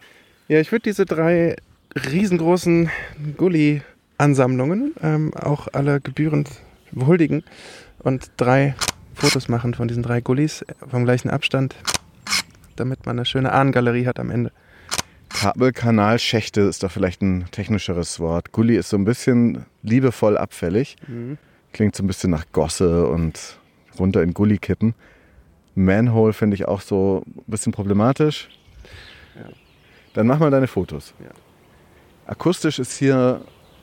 Ja, 0.48 0.60
ich 0.60 0.72
würde 0.72 0.84
diese 0.84 1.06
drei 1.06 1.56
riesengroßen 1.94 2.90
Gully 3.36 3.82
Ansammlungen, 4.18 4.94
ähm, 5.02 5.34
auch 5.34 5.68
alle 5.72 6.00
gebührend 6.00 6.50
huldigen 6.94 7.42
und 8.00 8.30
drei 8.36 8.74
Fotos 9.14 9.48
machen 9.48 9.74
von 9.74 9.88
diesen 9.88 10.02
drei 10.02 10.20
Gullis 10.20 10.64
vom 10.88 11.04
gleichen 11.04 11.30
Abstand, 11.30 11.74
damit 12.76 13.06
man 13.06 13.18
eine 13.18 13.26
schöne 13.26 13.52
Ahnengalerie 13.52 14.06
hat 14.06 14.18
am 14.18 14.30
Ende. 14.30 14.52
Kabelkanalschächte 15.28 16.60
ist 16.60 16.82
doch 16.82 16.92
vielleicht 16.92 17.20
ein 17.22 17.46
technischeres 17.50 18.20
Wort. 18.20 18.52
Gully 18.52 18.76
ist 18.76 18.88
so 18.88 18.96
ein 18.96 19.04
bisschen 19.04 19.66
liebevoll 19.82 20.38
abfällig. 20.38 20.96
Mhm. 21.08 21.38
Klingt 21.72 21.96
so 21.96 22.04
ein 22.04 22.06
bisschen 22.06 22.30
nach 22.30 22.44
Gosse 22.52 23.06
und 23.08 23.58
runter 23.98 24.22
in 24.22 24.32
Gully 24.32 24.58
kippen. 24.58 24.94
Manhole 25.74 26.32
finde 26.32 26.54
ich 26.54 26.68
auch 26.68 26.80
so 26.80 27.24
ein 27.26 27.42
bisschen 27.48 27.72
problematisch. 27.72 28.48
Ja. 29.34 29.48
Dann 30.14 30.28
mach 30.28 30.38
mal 30.38 30.50
deine 30.50 30.68
Fotos. 30.68 31.14
Ja. 31.18 31.30
Akustisch 32.26 32.78
ist 32.78 32.96
hier 32.96 33.40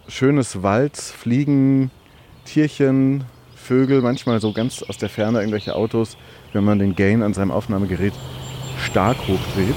schönes 0.07 0.63
Wald, 0.63 0.97
Fliegen, 0.97 1.91
Tierchen, 2.45 3.23
Vögel, 3.55 4.01
manchmal 4.01 4.41
so 4.41 4.53
ganz 4.53 4.83
aus 4.83 4.97
der 4.97 5.09
Ferne 5.09 5.39
irgendwelche 5.39 5.75
Autos, 5.75 6.17
wenn 6.53 6.63
man 6.63 6.79
den 6.79 6.95
Gain 6.95 7.23
an 7.23 7.33
seinem 7.33 7.51
Aufnahmegerät 7.51 8.13
stark 8.77 9.17
hochdreht. 9.27 9.75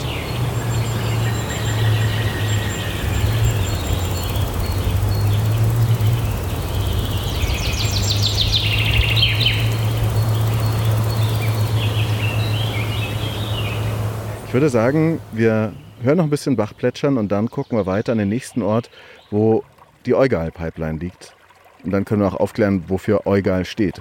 Ich 14.47 14.57
würde 14.57 14.69
sagen, 14.69 15.21
wir 15.33 15.73
hören 16.01 16.17
noch 16.17 16.25
ein 16.25 16.31
bisschen 16.31 16.55
Bach 16.55 16.77
plätschern 16.77 17.19
und 17.19 17.33
dann 17.33 17.51
gucken 17.51 17.77
wir 17.77 17.87
weiter 17.87 18.13
an 18.13 18.19
den 18.19 18.29
nächsten 18.29 18.63
Ort, 18.63 18.89
wo 19.33 19.65
die 20.07 20.15
Eugal-Pipeline 20.15 20.99
liegt. 20.99 21.35
Und 21.83 21.91
dann 21.91 22.05
können 22.05 22.23
wir 22.23 22.29
auch 22.29 22.41
aufklären, 22.41 22.85
wofür 22.89 23.27
Eugal 23.27 23.65
steht. 23.65 24.01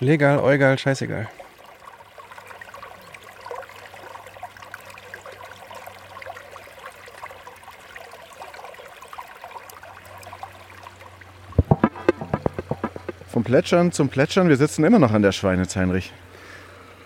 Legal, 0.00 0.38
eugal, 0.38 0.78
scheißegal. 0.78 1.28
Vom 13.28 13.44
Plätschern 13.44 13.92
zum 13.92 14.08
Plätschern, 14.08 14.48
wir 14.48 14.56
sitzen 14.56 14.84
immer 14.84 14.98
noch 14.98 15.12
an 15.12 15.22
der 15.22 15.32
Schweinitz, 15.32 15.74
Heinrich. 15.74 16.12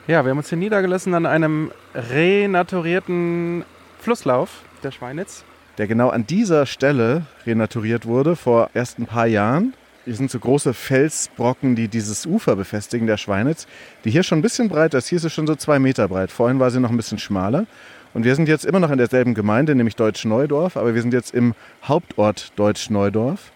Ja, 0.07 0.25
wir 0.25 0.31
haben 0.31 0.39
uns 0.39 0.49
hier 0.49 0.59
niedergelassen 0.59 1.15
an 1.15 1.25
einem 1.27 1.71
renaturierten 1.95 3.65
Flusslauf 4.01 4.63
der 4.83 4.91
Schweinitz. 4.91 5.45
Der 5.79 5.87
genau 5.87 6.09
an 6.09 6.27
dieser 6.27 6.65
Stelle 6.65 7.23
renaturiert 7.47 8.07
wurde, 8.07 8.35
vor 8.35 8.71
erst 8.73 8.99
ein 8.99 9.07
paar 9.07 9.27
Jahren. 9.27 9.75
Hier 10.07 10.15
sind 10.15 10.31
so 10.31 10.39
große 10.39 10.73
Felsbrocken, 10.73 11.75
die 11.75 11.89
dieses 11.89 12.25
Ufer 12.25 12.57
befestigen, 12.57 13.07
der 13.07 13.19
Schweinitz, 13.19 13.67
die 14.05 14.11
hier 14.11 14.23
schon 14.23 14.39
ein 14.39 14.43
bisschen 14.43 14.69
breiter 14.69 14.99
ist. 14.99 15.09
Hier 15.09 15.17
ist 15.17 15.23
sie 15.23 15.31
schon 15.31 15.47
so 15.47 15.55
zwei 15.55 15.79
Meter 15.79 16.09
breit. 16.09 16.31
Vorhin 16.31 16.61
war 16.61 16.71
sie 16.71 16.81
noch 16.81 16.91
ein 16.91 16.97
bisschen 16.97 17.19
schmaler. 17.19 17.67
Und 18.15 18.25
wir 18.25 18.35
sind 18.35 18.49
jetzt 18.49 18.65
immer 18.65 18.81
noch 18.81 18.91
in 18.91 18.99
derselben 18.99 19.35
Gemeinde, 19.35 19.75
nämlich 19.75 19.97
Deutsch-Neudorf, 19.97 20.79
aber 20.79 20.95
wir 20.95 21.03
sind 21.03 21.13
jetzt 21.13 21.35
im 21.35 21.55
Hauptort 21.85 22.53
Deutsch-Neudorf. 22.57 23.53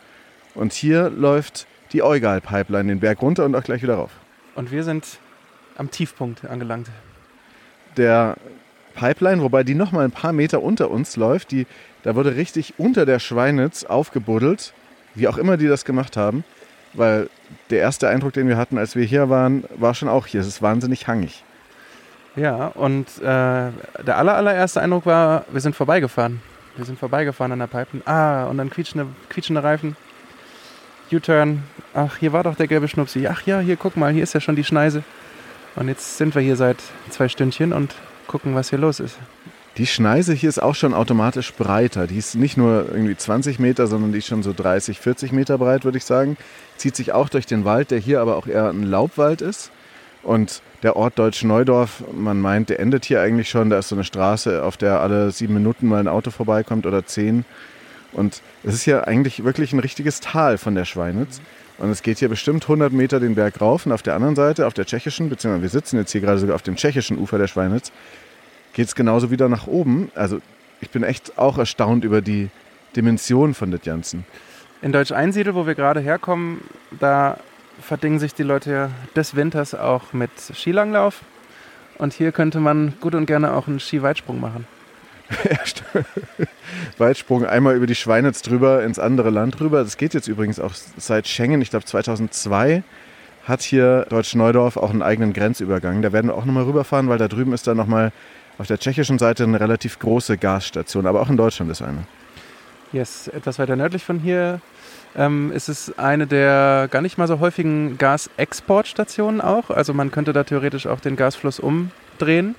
Und 0.54 0.74
hier 0.74 1.08
läuft 1.08 1.66
die 1.92 2.02
Eugal-Pipeline 2.02 2.88
den 2.88 3.00
Berg 3.00 3.22
runter 3.22 3.46
und 3.46 3.54
auch 3.54 3.62
gleich 3.62 3.82
wieder 3.82 3.94
rauf. 3.94 4.10
Und 4.56 4.70
wir 4.70 4.84
sind 4.84 5.06
am 5.78 5.90
Tiefpunkt 5.90 6.44
angelangt. 6.44 6.90
Der 7.96 8.36
Pipeline, 8.94 9.40
wobei 9.40 9.64
die 9.64 9.74
noch 9.74 9.92
mal 9.92 10.04
ein 10.04 10.10
paar 10.10 10.32
Meter 10.32 10.62
unter 10.62 10.90
uns 10.90 11.16
läuft, 11.16 11.52
die, 11.52 11.66
da 12.02 12.14
wurde 12.14 12.36
richtig 12.36 12.74
unter 12.78 13.06
der 13.06 13.18
Schweinitz 13.18 13.84
aufgebuddelt, 13.84 14.72
wie 15.14 15.28
auch 15.28 15.36
immer 15.36 15.56
die 15.56 15.68
das 15.68 15.84
gemacht 15.84 16.16
haben, 16.16 16.44
weil 16.94 17.28
der 17.70 17.80
erste 17.80 18.08
Eindruck, 18.08 18.32
den 18.32 18.48
wir 18.48 18.56
hatten, 18.56 18.78
als 18.78 18.96
wir 18.96 19.04
hier 19.04 19.28
waren, 19.28 19.64
war 19.76 19.94
schon 19.94 20.08
auch 20.08 20.26
hier. 20.26 20.40
Es 20.40 20.46
ist 20.46 20.62
wahnsinnig 20.62 21.06
hangig. 21.08 21.44
Ja, 22.36 22.68
und 22.68 23.06
äh, 23.18 23.22
der 23.22 24.16
aller, 24.16 24.36
allererste 24.36 24.80
Eindruck 24.80 25.06
war, 25.06 25.44
wir 25.50 25.60
sind 25.60 25.74
vorbeigefahren. 25.74 26.40
Wir 26.76 26.84
sind 26.84 26.98
vorbeigefahren 26.98 27.52
an 27.52 27.58
der 27.58 27.66
Pipeline. 27.66 28.06
Ah, 28.06 28.44
und 28.44 28.58
dann 28.58 28.70
quietschende, 28.70 29.08
quietschende 29.28 29.62
Reifen. 29.62 29.96
U-Turn. 31.12 31.64
Ach, 31.92 32.16
hier 32.18 32.32
war 32.32 32.44
doch 32.44 32.54
der 32.54 32.68
gelbe 32.68 32.86
Schnupsi. 32.86 33.26
Ach 33.26 33.42
ja, 33.42 33.58
hier, 33.58 33.76
guck 33.76 33.96
mal, 33.96 34.12
hier 34.12 34.22
ist 34.22 34.32
ja 34.32 34.40
schon 34.40 34.54
die 34.54 34.64
Schneise. 34.64 35.02
Und 35.74 35.88
jetzt 35.88 36.18
sind 36.18 36.34
wir 36.34 36.42
hier 36.42 36.56
seit 36.56 36.78
zwei 37.10 37.28
Stündchen 37.28 37.72
und 37.72 37.94
gucken, 38.28 38.54
was 38.54 38.70
hier 38.70 38.78
los 38.78 39.00
ist. 39.00 39.18
Die 39.76 39.86
Schneise 39.86 40.32
hier 40.34 40.48
ist 40.48 40.60
auch 40.60 40.74
schon 40.74 40.94
automatisch 40.94 41.52
breiter. 41.54 42.06
Die 42.06 42.18
ist 42.18 42.34
nicht 42.34 42.56
nur 42.56 42.86
irgendwie 42.90 43.16
20 43.16 43.58
Meter, 43.60 43.86
sondern 43.86 44.12
die 44.12 44.18
ist 44.18 44.26
schon 44.26 44.42
so 44.42 44.52
30, 44.52 44.98
40 44.98 45.32
Meter 45.32 45.58
breit, 45.58 45.84
würde 45.84 45.98
ich 45.98 46.04
sagen. 46.04 46.36
Zieht 46.76 46.96
sich 46.96 47.12
auch 47.12 47.28
durch 47.28 47.46
den 47.46 47.64
Wald, 47.64 47.90
der 47.90 47.98
hier 47.98 48.20
aber 48.20 48.36
auch 48.36 48.46
eher 48.46 48.68
ein 48.68 48.82
Laubwald 48.82 49.42
ist. 49.42 49.70
Und 50.22 50.60
der 50.82 50.96
Ort 50.96 51.18
Deutsch-Neudorf, 51.18 52.02
man 52.12 52.40
meint, 52.40 52.68
der 52.68 52.80
endet 52.80 53.04
hier 53.04 53.22
eigentlich 53.22 53.48
schon. 53.48 53.70
Da 53.70 53.78
ist 53.78 53.88
so 53.88 53.94
eine 53.94 54.04
Straße, 54.04 54.62
auf 54.62 54.76
der 54.76 55.00
alle 55.00 55.30
sieben 55.30 55.54
Minuten 55.54 55.86
mal 55.86 56.00
ein 56.00 56.08
Auto 56.08 56.30
vorbeikommt 56.30 56.84
oder 56.84 57.06
zehn. 57.06 57.44
Und 58.12 58.42
es 58.64 58.74
ist 58.74 58.86
ja 58.86 59.04
eigentlich 59.04 59.44
wirklich 59.44 59.72
ein 59.72 59.78
richtiges 59.78 60.20
Tal 60.20 60.58
von 60.58 60.74
der 60.74 60.84
Schweinitz. 60.84 61.40
Und 61.78 61.90
es 61.90 62.02
geht 62.02 62.18
hier 62.18 62.28
bestimmt 62.28 62.64
100 62.64 62.92
Meter 62.92 63.20
den 63.20 63.36
Berg 63.36 63.60
rauf. 63.60 63.86
Und 63.86 63.92
auf 63.92 64.02
der 64.02 64.14
anderen 64.14 64.36
Seite, 64.36 64.66
auf 64.66 64.74
der 64.74 64.84
tschechischen, 64.84 65.30
beziehungsweise 65.30 65.62
wir 65.62 65.70
sitzen 65.70 65.96
jetzt 65.96 66.10
hier 66.10 66.20
gerade 66.20 66.38
sogar 66.38 66.56
auf 66.56 66.62
dem 66.62 66.76
tschechischen 66.76 67.18
Ufer 67.18 67.38
der 67.38 67.46
Schweinitz, 67.46 67.92
geht 68.72 68.86
es 68.86 68.94
genauso 68.94 69.30
wieder 69.30 69.48
nach 69.48 69.66
oben. 69.66 70.10
Also 70.14 70.40
ich 70.80 70.90
bin 70.90 71.02
echt 71.02 71.38
auch 71.38 71.58
erstaunt 71.58 72.04
über 72.04 72.22
die 72.22 72.48
Dimension 72.96 73.54
von 73.54 73.70
das 73.70 73.82
Ganzen. 73.82 74.24
In 74.82 74.92
Deutsch-Einsiedel, 74.92 75.54
wo 75.54 75.66
wir 75.66 75.74
gerade 75.74 76.00
herkommen, 76.00 76.62
da 76.98 77.38
verdingen 77.80 78.18
sich 78.18 78.34
die 78.34 78.42
Leute 78.42 78.72
ja 78.72 78.90
des 79.14 79.36
Winters 79.36 79.74
auch 79.74 80.12
mit 80.12 80.30
Skilanglauf. 80.54 81.20
Und 81.98 82.14
hier 82.14 82.32
könnte 82.32 82.60
man 82.60 82.94
gut 83.00 83.14
und 83.14 83.26
gerne 83.26 83.52
auch 83.52 83.68
einen 83.68 83.78
Skiweitsprung 83.78 84.40
machen. 84.40 84.66
Weitsprung 86.98 87.44
einmal 87.44 87.76
über 87.76 87.86
die 87.86 87.94
Schweinitz 87.94 88.42
drüber 88.42 88.82
ins 88.82 88.98
andere 88.98 89.30
Land 89.30 89.60
rüber. 89.60 89.84
Das 89.84 89.96
geht 89.96 90.14
jetzt 90.14 90.26
übrigens 90.26 90.58
auch 90.58 90.72
seit 90.96 91.28
Schengen, 91.28 91.60
ich 91.60 91.70
glaube 91.70 91.84
2002 91.84 92.82
hat 93.44 93.62
hier 93.62 94.06
Deutsch-Neudorf 94.10 94.76
auch 94.76 94.90
einen 94.90 95.02
eigenen 95.02 95.32
Grenzübergang. 95.32 96.02
Da 96.02 96.12
werden 96.12 96.28
wir 96.28 96.34
auch 96.34 96.44
nochmal 96.44 96.64
rüberfahren, 96.64 97.08
weil 97.08 97.18
da 97.18 97.26
drüben 97.26 97.52
ist 97.52 97.66
dann 97.66 97.76
nochmal 97.76 98.12
auf 98.60 98.66
der 98.66 98.78
tschechischen 98.78 99.18
Seite 99.18 99.44
eine 99.44 99.58
relativ 99.58 99.98
große 99.98 100.36
Gasstation, 100.36 101.06
aber 101.06 101.22
auch 101.22 101.30
in 101.30 101.38
Deutschland 101.38 101.72
ist 101.72 101.80
eine. 101.80 102.04
Yes, 102.92 103.26
etwas 103.28 103.58
weiter 103.58 103.74
nördlich 103.74 104.04
von 104.04 104.18
hier 104.18 104.60
ähm, 105.16 105.50
ist 105.50 105.70
es 105.70 105.98
eine 105.98 106.26
der 106.26 106.86
gar 106.90 107.00
nicht 107.00 107.16
mal 107.16 107.26
so 107.26 107.40
häufigen 107.40 107.96
Gasexportstationen 107.96 109.40
auch. 109.40 109.70
Also 109.70 109.94
man 109.94 110.10
könnte 110.10 110.34
da 110.34 110.44
theoretisch 110.44 110.86
auch 110.86 111.00
den 111.00 111.16
Gasfluss 111.16 111.58
umdrehen. 111.58 112.54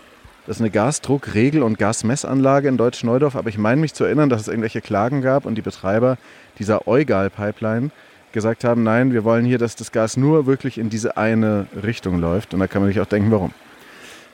Das 0.48 0.58
ist 0.58 0.62
eine 0.62 0.72
Gasdruckregel- 0.72 1.62
und 1.62 1.78
Gasmessanlage 1.78 2.68
in 2.68 2.78
Deutsch-Neudorf, 2.78 3.36
aber 3.36 3.50
ich 3.50 3.60
meine 3.60 3.80
mich 3.80 3.94
zu 3.94 4.04
erinnern, 4.04 4.30
dass 4.30 4.42
es 4.42 4.48
irgendwelche 4.48 4.82
Klagen 4.82 5.22
gab 5.22 5.46
und 5.46 5.54
die 5.54 5.62
Betreiber 5.62 6.18
dieser 6.58 6.88
Eugal-Pipeline 6.88 7.92
gesagt 8.32 8.64
haben, 8.64 8.82
nein, 8.82 9.14
wir 9.14 9.24
wollen 9.24 9.46
hier, 9.46 9.60
dass 9.60 9.76
das 9.76 9.92
Gas 9.92 10.18
nur 10.18 10.48
wirklich 10.48 10.80
in 10.80 10.90
diese 10.90 11.16
eine 11.16 11.68
Richtung 11.84 12.20
läuft. 12.20 12.56
Und 12.56 12.60
da 12.60 12.66
kann 12.66 12.82
man 12.82 12.90
sich 12.90 13.00
auch 13.00 13.06
denken, 13.06 13.30
warum. 13.30 13.54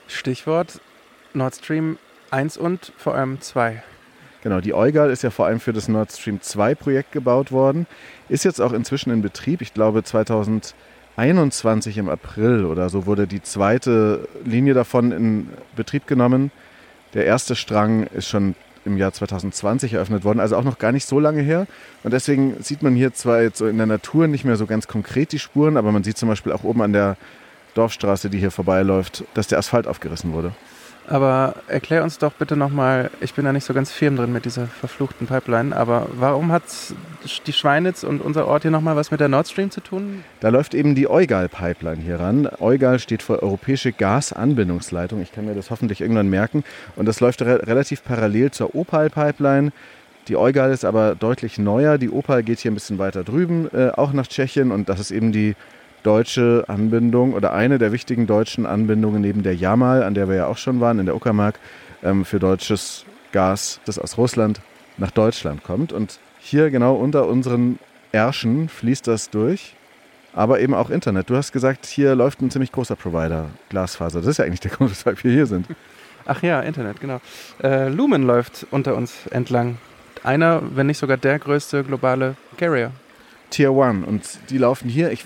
Stichwort 0.07 0.79
Nord 1.37 1.55
Stream 1.55 1.97
1 2.31 2.57
und 2.57 2.91
vor 2.97 3.15
allem 3.15 3.39
2. 3.39 3.81
Genau, 4.43 4.59
die 4.59 4.73
Eugal 4.73 5.09
ist 5.09 5.23
ja 5.23 5.29
vor 5.29 5.45
allem 5.45 5.59
für 5.59 5.73
das 5.73 5.87
Nord 5.87 6.11
Stream 6.11 6.41
2 6.41 6.75
Projekt 6.75 7.11
gebaut 7.11 7.51
worden, 7.51 7.87
ist 8.29 8.43
jetzt 8.43 8.61
auch 8.61 8.73
inzwischen 8.73 9.11
in 9.11 9.21
Betrieb. 9.21 9.61
Ich 9.61 9.73
glaube 9.73 10.03
2021 10.03 11.97
im 11.97 12.09
April 12.09 12.65
oder 12.65 12.89
so 12.89 13.05
wurde 13.05 13.27
die 13.27 13.41
zweite 13.41 14.27
Linie 14.43 14.73
davon 14.73 15.11
in 15.11 15.49
Betrieb 15.75 16.07
genommen. 16.07 16.51
Der 17.13 17.25
erste 17.25 17.55
Strang 17.55 18.03
ist 18.07 18.27
schon 18.27 18.55
im 18.85 18.97
Jahr 18.97 19.11
2020 19.11 19.93
eröffnet 19.93 20.23
worden, 20.23 20.39
also 20.39 20.55
auch 20.55 20.63
noch 20.63 20.79
gar 20.79 20.91
nicht 20.91 21.05
so 21.05 21.19
lange 21.19 21.41
her. 21.41 21.67
Und 22.03 22.13
deswegen 22.13 22.55
sieht 22.63 22.81
man 22.81 22.95
hier 22.95 23.13
zwar 23.13 23.41
jetzt 23.41 23.57
so 23.57 23.67
in 23.67 23.77
der 23.77 23.87
Natur 23.87 24.27
nicht 24.27 24.45
mehr 24.45 24.55
so 24.55 24.65
ganz 24.65 24.87
konkret 24.87 25.31
die 25.31 25.39
Spuren, 25.39 25.77
aber 25.77 25.91
man 25.91 26.03
sieht 26.03 26.17
zum 26.17 26.29
Beispiel 26.29 26.53
auch 26.53 26.63
oben 26.63 26.81
an 26.81 26.93
der 26.93 27.17
Dorfstraße, 27.73 28.29
die 28.29 28.39
hier 28.39 28.51
vorbeiläuft, 28.51 29.23
dass 29.33 29.47
der 29.47 29.59
Asphalt 29.59 29.87
aufgerissen 29.87 30.33
wurde. 30.33 30.53
Aber 31.07 31.55
erklär 31.67 32.03
uns 32.03 32.17
doch 32.17 32.33
bitte 32.33 32.57
nochmal, 32.57 33.09
ich 33.21 33.33
bin 33.33 33.45
da 33.45 33.53
nicht 33.53 33.63
so 33.63 33.73
ganz 33.73 33.91
firm 33.91 34.17
drin 34.17 34.33
mit 34.33 34.43
dieser 34.43 34.67
verfluchten 34.67 35.25
Pipeline, 35.25 35.73
aber 35.73 36.07
warum 36.11 36.51
hat 36.51 36.63
die 37.45 37.53
Schweinitz 37.53 38.03
und 38.03 38.21
unser 38.21 38.45
Ort 38.45 38.63
hier 38.63 38.71
nochmal 38.71 38.97
was 38.97 39.09
mit 39.09 39.21
der 39.21 39.29
Nord 39.29 39.47
Stream 39.47 39.71
zu 39.71 39.79
tun? 39.79 40.25
Da 40.41 40.49
läuft 40.49 40.73
eben 40.73 40.95
die 40.95 41.09
Eugal-Pipeline 41.09 42.01
hier 42.01 42.19
ran. 42.19 42.49
Eugal 42.59 42.99
steht 42.99 43.23
für 43.23 43.41
Europäische 43.41 43.93
Gasanbindungsleitung. 43.93 45.21
Ich 45.21 45.31
kann 45.31 45.45
mir 45.45 45.55
das 45.55 45.71
hoffentlich 45.71 46.01
irgendwann 46.01 46.29
merken. 46.29 46.65
Und 46.97 47.05
das 47.05 47.21
läuft 47.21 47.41
re 47.41 47.65
relativ 47.65 48.03
parallel 48.03 48.51
zur 48.51 48.75
Opal-Pipeline. 48.75 49.71
Die 50.27 50.35
Eugal 50.35 50.71
ist 50.71 50.83
aber 50.83 51.15
deutlich 51.15 51.57
neuer. 51.57 51.97
Die 51.97 52.09
Opal 52.09 52.43
geht 52.43 52.59
hier 52.59 52.71
ein 52.71 52.73
bisschen 52.73 52.97
weiter 52.97 53.23
drüben, 53.23 53.69
äh, 53.73 53.91
auch 53.91 54.11
nach 54.11 54.27
Tschechien. 54.27 54.71
Und 54.71 54.89
das 54.89 54.99
ist 54.99 55.11
eben 55.11 55.31
die 55.31 55.55
deutsche 56.03 56.65
Anbindung 56.67 57.33
oder 57.33 57.53
eine 57.53 57.77
der 57.77 57.91
wichtigen 57.91 58.27
deutschen 58.27 58.65
Anbindungen 58.65 59.21
neben 59.21 59.43
der 59.43 59.55
Jamal, 59.55 60.03
an 60.03 60.13
der 60.13 60.29
wir 60.29 60.35
ja 60.35 60.47
auch 60.47 60.57
schon 60.57 60.79
waren, 60.79 60.99
in 60.99 61.05
der 61.05 61.15
Uckermark, 61.15 61.59
ähm, 62.03 62.25
für 62.25 62.39
deutsches 62.39 63.05
Gas, 63.31 63.79
das 63.85 63.99
aus 63.99 64.17
Russland 64.17 64.61
nach 64.97 65.11
Deutschland 65.11 65.63
kommt. 65.63 65.93
Und 65.93 66.19
hier 66.39 66.69
genau 66.69 66.95
unter 66.95 67.27
unseren 67.27 67.79
Ärschen 68.11 68.69
fließt 68.69 69.07
das 69.07 69.29
durch, 69.29 69.75
aber 70.33 70.59
eben 70.59 70.73
auch 70.73 70.89
Internet. 70.89 71.29
Du 71.29 71.35
hast 71.35 71.51
gesagt, 71.51 71.85
hier 71.85 72.15
läuft 72.15 72.41
ein 72.41 72.51
ziemlich 72.51 72.71
großer 72.71 72.95
Provider, 72.95 73.49
Glasfaser. 73.69 74.19
Das 74.19 74.27
ist 74.27 74.37
ja 74.37 74.45
eigentlich 74.45 74.61
der 74.61 74.71
Grund, 74.71 74.91
weshalb 74.91 75.23
wir 75.23 75.31
hier 75.31 75.45
sind. 75.45 75.67
Ach 76.25 76.41
ja, 76.43 76.61
Internet, 76.61 76.99
genau. 76.99 77.21
Äh, 77.63 77.89
Lumen 77.89 78.23
läuft 78.23 78.67
unter 78.71 78.95
uns 78.95 79.27
entlang. 79.27 79.77
Einer, 80.23 80.61
wenn 80.75 80.87
nicht 80.87 80.97
sogar 80.97 81.17
der 81.17 81.39
größte 81.39 81.83
globale 81.83 82.35
Carrier. 82.57 82.91
Tier 83.49 83.71
One. 83.71 84.05
Und 84.05 84.23
die 84.49 84.57
laufen 84.57 84.89
hier, 84.89 85.11
ich 85.11 85.25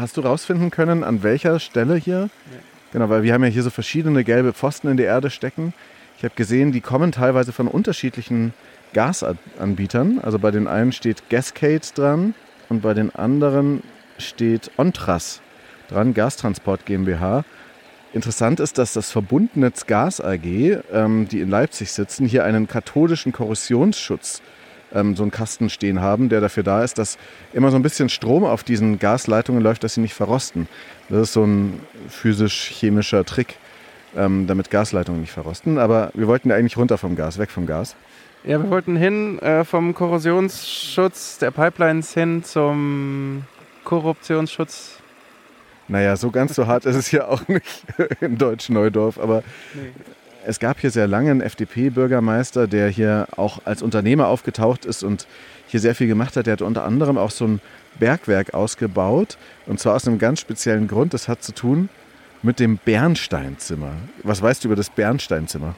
Hast 0.00 0.16
du 0.16 0.20
rausfinden 0.20 0.70
können, 0.70 1.02
an 1.02 1.22
welcher 1.22 1.58
Stelle 1.58 1.96
hier? 1.96 2.30
Nee. 2.50 2.58
Genau, 2.92 3.08
weil 3.08 3.22
wir 3.22 3.34
haben 3.34 3.42
ja 3.42 3.50
hier 3.50 3.62
so 3.62 3.70
verschiedene 3.70 4.24
gelbe 4.24 4.52
Pfosten 4.52 4.88
in 4.88 4.96
der 4.96 5.06
Erde 5.06 5.30
stecken. 5.30 5.74
Ich 6.16 6.24
habe 6.24 6.34
gesehen, 6.34 6.72
die 6.72 6.80
kommen 6.80 7.12
teilweise 7.12 7.52
von 7.52 7.68
unterschiedlichen 7.68 8.54
Gasanbietern. 8.92 10.20
Also 10.20 10.38
bei 10.38 10.50
den 10.50 10.66
einen 10.66 10.92
steht 10.92 11.28
Gascade 11.28 11.86
dran 11.94 12.34
und 12.68 12.82
bei 12.82 12.94
den 12.94 13.14
anderen 13.14 13.82
steht 14.18 14.70
Ontras 14.76 15.40
dran, 15.88 16.14
Gastransport 16.14 16.86
GmbH. 16.86 17.44
Interessant 18.14 18.58
ist, 18.60 18.78
dass 18.78 18.94
das 18.94 19.10
Verbundnetz 19.10 19.86
Gas 19.86 20.20
AG, 20.20 20.78
ähm, 20.92 21.28
die 21.28 21.40
in 21.40 21.50
Leipzig 21.50 21.92
sitzen, 21.92 22.26
hier 22.26 22.44
einen 22.44 22.66
kathodischen 22.66 23.32
Korrosionsschutz 23.32 24.40
ähm, 24.94 25.16
so 25.16 25.22
einen 25.22 25.30
Kasten 25.30 25.70
stehen 25.70 26.00
haben, 26.00 26.28
der 26.28 26.40
dafür 26.40 26.62
da 26.62 26.82
ist, 26.82 26.98
dass 26.98 27.18
immer 27.52 27.70
so 27.70 27.76
ein 27.76 27.82
bisschen 27.82 28.08
Strom 28.08 28.44
auf 28.44 28.64
diesen 28.64 28.98
Gasleitungen 28.98 29.62
läuft, 29.62 29.84
dass 29.84 29.94
sie 29.94 30.00
nicht 30.00 30.14
verrosten. 30.14 30.68
Das 31.08 31.22
ist 31.22 31.32
so 31.32 31.44
ein 31.44 31.80
physisch-chemischer 32.08 33.24
Trick, 33.24 33.56
ähm, 34.16 34.46
damit 34.46 34.70
Gasleitungen 34.70 35.20
nicht 35.20 35.32
verrosten. 35.32 35.78
Aber 35.78 36.10
wir 36.14 36.26
wollten 36.26 36.50
ja 36.50 36.56
eigentlich 36.56 36.76
runter 36.76 36.98
vom 36.98 37.16
Gas, 37.16 37.38
weg 37.38 37.50
vom 37.50 37.66
Gas. 37.66 37.96
Ja, 38.44 38.62
wir 38.62 38.70
wollten 38.70 38.96
hin 38.96 39.38
äh, 39.40 39.64
vom 39.64 39.94
Korrosionsschutz 39.94 41.38
der 41.38 41.50
Pipelines 41.50 42.14
hin 42.14 42.44
zum 42.44 43.42
Korruptionsschutz. 43.84 44.98
Naja, 45.88 46.16
so 46.16 46.30
ganz 46.30 46.54
so 46.54 46.66
hart 46.66 46.84
ist 46.84 46.96
es 46.96 47.08
hier 47.08 47.28
auch 47.28 47.48
nicht 47.48 47.84
in 48.20 48.38
Deutsch-Neudorf, 48.38 49.18
aber 49.18 49.42
Nee. 49.74 49.90
Es 50.48 50.58
gab 50.58 50.80
hier 50.80 50.90
sehr 50.90 51.06
lange 51.06 51.30
einen 51.30 51.42
FDP-Bürgermeister, 51.42 52.66
der 52.66 52.88
hier 52.88 53.26
auch 53.36 53.60
als 53.66 53.82
Unternehmer 53.82 54.28
aufgetaucht 54.28 54.86
ist 54.86 55.02
und 55.02 55.26
hier 55.66 55.78
sehr 55.78 55.94
viel 55.94 56.06
gemacht 56.06 56.36
hat. 56.36 56.46
Der 56.46 56.54
hat 56.54 56.62
unter 56.62 56.84
anderem 56.84 57.18
auch 57.18 57.30
so 57.30 57.46
ein 57.46 57.60
Bergwerk 57.98 58.54
ausgebaut 58.54 59.36
und 59.66 59.78
zwar 59.78 59.94
aus 59.94 60.08
einem 60.08 60.18
ganz 60.18 60.40
speziellen 60.40 60.88
Grund. 60.88 61.12
Das 61.12 61.28
hat 61.28 61.42
zu 61.42 61.52
tun 61.52 61.90
mit 62.42 62.60
dem 62.60 62.78
Bernsteinzimmer. 62.78 63.92
Was 64.22 64.40
weißt 64.40 64.64
du 64.64 64.68
über 64.68 64.76
das 64.76 64.88
Bernsteinzimmer? 64.88 65.74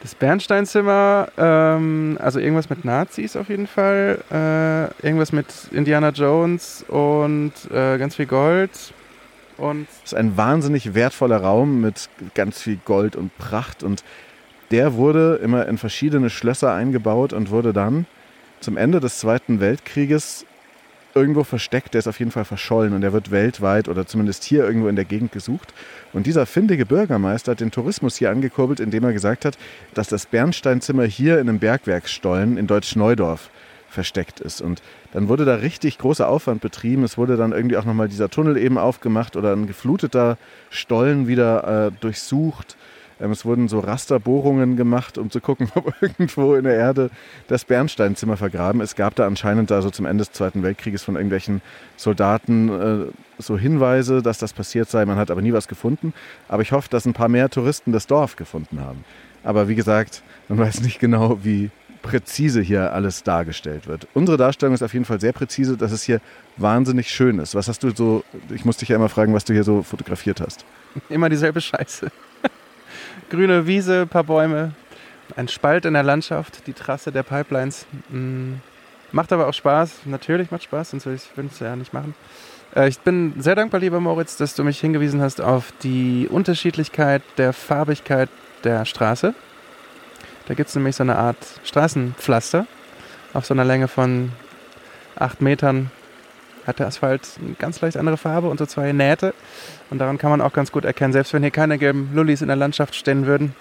Das 0.00 0.14
Bernsteinzimmer, 0.14 1.28
ähm, 1.36 2.16
also 2.20 2.38
irgendwas 2.38 2.70
mit 2.70 2.84
Nazis 2.84 3.34
auf 3.34 3.48
jeden 3.48 3.66
Fall, 3.66 4.22
äh, 4.30 5.06
irgendwas 5.06 5.32
mit 5.32 5.46
Indiana 5.72 6.10
Jones 6.10 6.84
und 6.86 7.52
äh, 7.72 7.98
ganz 7.98 8.14
viel 8.14 8.26
Gold 8.26 8.70
und 9.58 9.86
Das 10.02 10.12
ist 10.12 10.18
ein 10.18 10.36
wahnsinnig 10.36 10.94
wertvoller 10.94 11.38
Raum 11.38 11.80
mit 11.80 12.08
ganz 12.34 12.60
viel 12.60 12.78
Gold 12.84 13.16
und 13.16 13.36
Pracht 13.38 13.82
und 13.82 14.04
der 14.70 14.94
wurde 14.94 15.40
immer 15.42 15.66
in 15.66 15.78
verschiedene 15.78 16.30
Schlösser 16.30 16.72
eingebaut 16.72 17.32
und 17.32 17.50
wurde 17.50 17.72
dann 17.72 18.06
zum 18.60 18.76
Ende 18.76 19.00
des 19.00 19.18
Zweiten 19.18 19.60
Weltkrieges 19.60 20.46
irgendwo 21.14 21.44
versteckt. 21.44 21.94
Der 21.94 22.00
ist 22.00 22.08
auf 22.08 22.18
jeden 22.18 22.30
Fall 22.30 22.44
verschollen 22.44 22.92
und 22.92 23.00
der 23.00 23.12
wird 23.12 23.30
weltweit 23.30 23.88
oder 23.88 24.06
zumindest 24.06 24.44
hier 24.44 24.64
irgendwo 24.64 24.88
in 24.88 24.96
der 24.96 25.04
Gegend 25.04 25.32
gesucht. 25.32 25.72
Und 26.12 26.26
dieser 26.26 26.46
findige 26.46 26.86
Bürgermeister 26.86 27.52
hat 27.52 27.60
den 27.60 27.70
Tourismus 27.70 28.16
hier 28.16 28.30
angekurbelt, 28.30 28.80
indem 28.80 29.04
er 29.04 29.12
gesagt 29.12 29.44
hat, 29.44 29.56
dass 29.94 30.08
das 30.08 30.26
Bernsteinzimmer 30.26 31.04
hier 31.04 31.38
in 31.38 31.48
einem 31.48 31.58
Bergwerksstollen 31.58 32.56
in 32.56 32.66
Deutsch-Neudorf 32.66 33.50
versteckt 33.94 34.40
ist. 34.40 34.60
Und 34.60 34.82
dann 35.12 35.28
wurde 35.28 35.44
da 35.44 35.54
richtig 35.56 35.98
großer 35.98 36.28
Aufwand 36.28 36.60
betrieben. 36.60 37.04
Es 37.04 37.16
wurde 37.16 37.36
dann 37.36 37.52
irgendwie 37.52 37.76
auch 37.76 37.84
nochmal 37.84 38.08
dieser 38.08 38.28
Tunnel 38.28 38.56
eben 38.56 38.76
aufgemacht 38.76 39.36
oder 39.36 39.52
ein 39.52 39.66
gefluteter 39.66 40.36
Stollen 40.70 41.26
wieder 41.26 41.86
äh, 41.86 41.92
durchsucht. 42.00 42.76
Ähm, 43.20 43.30
es 43.30 43.44
wurden 43.44 43.68
so 43.68 43.78
Rasterbohrungen 43.80 44.76
gemacht, 44.76 45.18
um 45.18 45.30
zu 45.30 45.40
gucken, 45.40 45.70
ob 45.74 45.94
irgendwo 46.00 46.54
in 46.54 46.64
der 46.64 46.74
Erde 46.74 47.10
das 47.48 47.64
Bernsteinzimmer 47.64 48.36
vergraben 48.36 48.80
ist. 48.80 48.90
Es 48.90 48.96
gab 48.96 49.14
da 49.14 49.26
anscheinend 49.26 49.70
da 49.70 49.82
so 49.82 49.90
zum 49.90 50.06
Ende 50.06 50.24
des 50.24 50.32
Zweiten 50.32 50.62
Weltkrieges 50.62 51.02
von 51.02 51.14
irgendwelchen 51.14 51.62
Soldaten 51.96 52.68
äh, 52.68 53.06
so 53.38 53.58
Hinweise, 53.58 54.22
dass 54.22 54.38
das 54.38 54.52
passiert 54.52 54.90
sei. 54.90 55.04
Man 55.06 55.16
hat 55.16 55.30
aber 55.30 55.42
nie 55.42 55.52
was 55.52 55.68
gefunden. 55.68 56.12
Aber 56.48 56.62
ich 56.62 56.72
hoffe, 56.72 56.88
dass 56.90 57.06
ein 57.06 57.14
paar 57.14 57.28
mehr 57.28 57.48
Touristen 57.50 57.92
das 57.92 58.06
Dorf 58.06 58.36
gefunden 58.36 58.80
haben. 58.80 59.04
Aber 59.42 59.68
wie 59.68 59.74
gesagt, 59.74 60.22
man 60.48 60.58
weiß 60.58 60.80
nicht 60.80 61.00
genau, 61.00 61.38
wie 61.42 61.70
präzise 62.04 62.60
hier 62.60 62.92
alles 62.92 63.22
dargestellt 63.22 63.88
wird. 63.88 64.06
Unsere 64.14 64.36
Darstellung 64.36 64.74
ist 64.74 64.82
auf 64.82 64.92
jeden 64.92 65.06
Fall 65.06 65.20
sehr 65.20 65.32
präzise, 65.32 65.76
dass 65.76 65.90
es 65.90 66.02
hier 66.02 66.20
wahnsinnig 66.58 67.08
schön 67.08 67.38
ist. 67.38 67.54
Was 67.54 67.66
hast 67.66 67.82
du 67.82 67.90
so, 67.90 68.22
ich 68.50 68.64
muss 68.64 68.76
dich 68.76 68.90
ja 68.90 68.96
immer 68.96 69.08
fragen, 69.08 69.32
was 69.32 69.44
du 69.44 69.54
hier 69.54 69.64
so 69.64 69.82
fotografiert 69.82 70.40
hast. 70.40 70.64
immer 71.08 71.28
dieselbe 71.30 71.60
Scheiße. 71.60 72.12
Grüne 73.30 73.66
Wiese, 73.66 74.06
paar 74.06 74.24
Bäume, 74.24 74.72
ein 75.34 75.48
Spalt 75.48 75.86
in 75.86 75.94
der 75.94 76.02
Landschaft, 76.02 76.66
die 76.66 76.74
Trasse 76.74 77.10
der 77.10 77.22
Pipelines. 77.22 77.86
Mm, 78.10 78.54
Macht 79.12 79.32
aber 79.32 79.46
auch 79.46 79.54
Spaß, 79.54 80.00
natürlich 80.06 80.50
macht 80.50 80.64
Spaß, 80.64 80.90
sonst 80.90 81.06
würde 81.06 81.16
ich 81.46 81.52
es 81.52 81.60
ja 81.60 81.76
nicht 81.76 81.92
machen. 81.94 82.14
Äh, 82.74 82.88
Ich 82.88 82.98
bin 82.98 83.32
sehr 83.38 83.54
dankbar, 83.54 83.80
lieber 83.80 84.00
Moritz, 84.00 84.36
dass 84.36 84.54
du 84.56 84.64
mich 84.64 84.80
hingewiesen 84.80 85.22
hast 85.22 85.40
auf 85.40 85.72
die 85.84 86.28
Unterschiedlichkeit 86.28 87.22
der 87.38 87.52
Farbigkeit 87.52 88.28
der 88.64 88.84
Straße. 88.84 89.32
Da 90.46 90.54
gibt 90.54 90.68
es 90.68 90.74
nämlich 90.74 90.96
so 90.96 91.02
eine 91.02 91.16
Art 91.16 91.38
Straßenpflaster 91.64 92.66
auf 93.32 93.46
so 93.46 93.54
einer 93.54 93.64
Länge 93.64 93.88
von 93.88 94.32
acht 95.16 95.40
Metern. 95.40 95.90
Hat 96.66 96.78
der 96.78 96.86
Asphalt 96.86 97.28
eine 97.42 97.54
ganz 97.54 97.80
leicht 97.82 97.98
andere 97.98 98.16
Farbe 98.16 98.48
und 98.48 98.58
so 98.58 98.64
zwei 98.64 98.92
Nähte. 98.92 99.34
Und 99.90 99.98
daran 99.98 100.16
kann 100.16 100.30
man 100.30 100.40
auch 100.40 100.52
ganz 100.52 100.72
gut 100.72 100.86
erkennen, 100.86 101.12
selbst 101.12 101.34
wenn 101.34 101.42
hier 101.42 101.50
keine 101.50 101.76
gelben 101.76 102.10
Lullis 102.14 102.40
in 102.40 102.48
der 102.48 102.56
Landschaft 102.56 102.94
stehen 102.94 103.26
würden, 103.26 103.54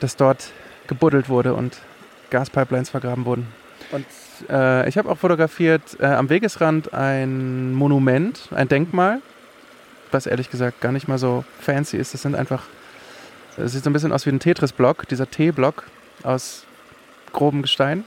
dass 0.00 0.16
dort 0.16 0.50
gebuddelt 0.86 1.30
wurde 1.30 1.54
und 1.54 1.78
Gaspipelines 2.28 2.90
vergraben 2.90 3.24
wurden. 3.24 3.46
Und 3.90 4.06
äh, 4.50 4.86
ich 4.88 4.98
habe 4.98 5.10
auch 5.10 5.18
fotografiert 5.18 5.82
äh, 6.00 6.06
am 6.06 6.28
Wegesrand 6.28 6.92
ein 6.92 7.72
Monument, 7.72 8.48
ein 8.54 8.68
Denkmal, 8.68 9.20
was 10.10 10.26
ehrlich 10.26 10.50
gesagt 10.50 10.80
gar 10.80 10.92
nicht 10.92 11.08
mal 11.08 11.18
so 11.18 11.44
fancy 11.60 11.96
ist. 11.96 12.12
Das 12.12 12.22
sind 12.22 12.34
einfach, 12.34 12.64
es 13.56 13.72
sieht 13.72 13.84
so 13.84 13.90
ein 13.90 13.94
bisschen 13.94 14.12
aus 14.12 14.26
wie 14.26 14.30
ein 14.30 14.40
Tetris-Block, 14.40 15.08
dieser 15.08 15.30
T-Block 15.30 15.84
aus 16.24 16.64
grobem 17.32 17.62
Gestein. 17.62 18.04